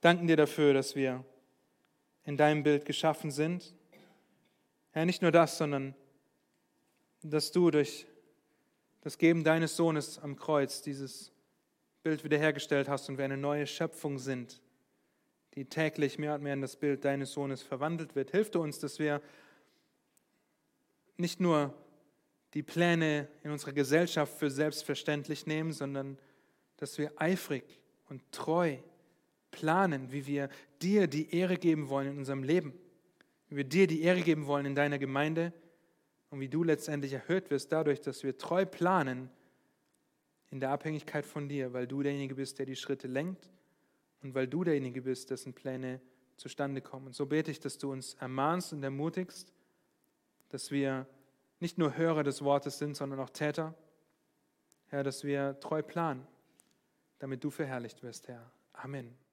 [0.00, 1.22] danken dir dafür, dass wir
[2.24, 3.74] in deinem Bild geschaffen sind
[4.98, 5.94] Herr, nicht nur das, sondern
[7.22, 8.04] dass du durch
[9.02, 11.30] das Geben deines Sohnes am Kreuz dieses
[12.02, 14.60] Bild wiederhergestellt hast und wir eine neue Schöpfung sind,
[15.54, 18.32] die täglich mehr und mehr in das Bild deines Sohnes verwandelt wird.
[18.32, 19.22] Hilf du uns, dass wir
[21.16, 21.72] nicht nur
[22.54, 26.18] die Pläne in unserer Gesellschaft für selbstverständlich nehmen, sondern
[26.76, 27.62] dass wir eifrig
[28.08, 28.78] und treu
[29.52, 30.48] planen, wie wir
[30.82, 32.76] dir die Ehre geben wollen in unserem Leben
[33.48, 35.52] wie wir dir die Ehre geben wollen in deiner Gemeinde
[36.30, 39.30] und wie du letztendlich erhöht wirst dadurch, dass wir treu planen
[40.50, 43.50] in der Abhängigkeit von dir, weil du derjenige bist, der die Schritte lenkt
[44.22, 46.00] und weil du derjenige bist, dessen Pläne
[46.36, 47.08] zustande kommen.
[47.08, 49.52] Und so bete ich, dass du uns ermahnst und ermutigst,
[50.50, 51.06] dass wir
[51.60, 53.74] nicht nur Hörer des Wortes sind, sondern auch Täter.
[54.86, 56.26] Herr, dass wir treu planen,
[57.18, 58.50] damit du verherrlicht wirst, Herr.
[58.72, 59.27] Amen.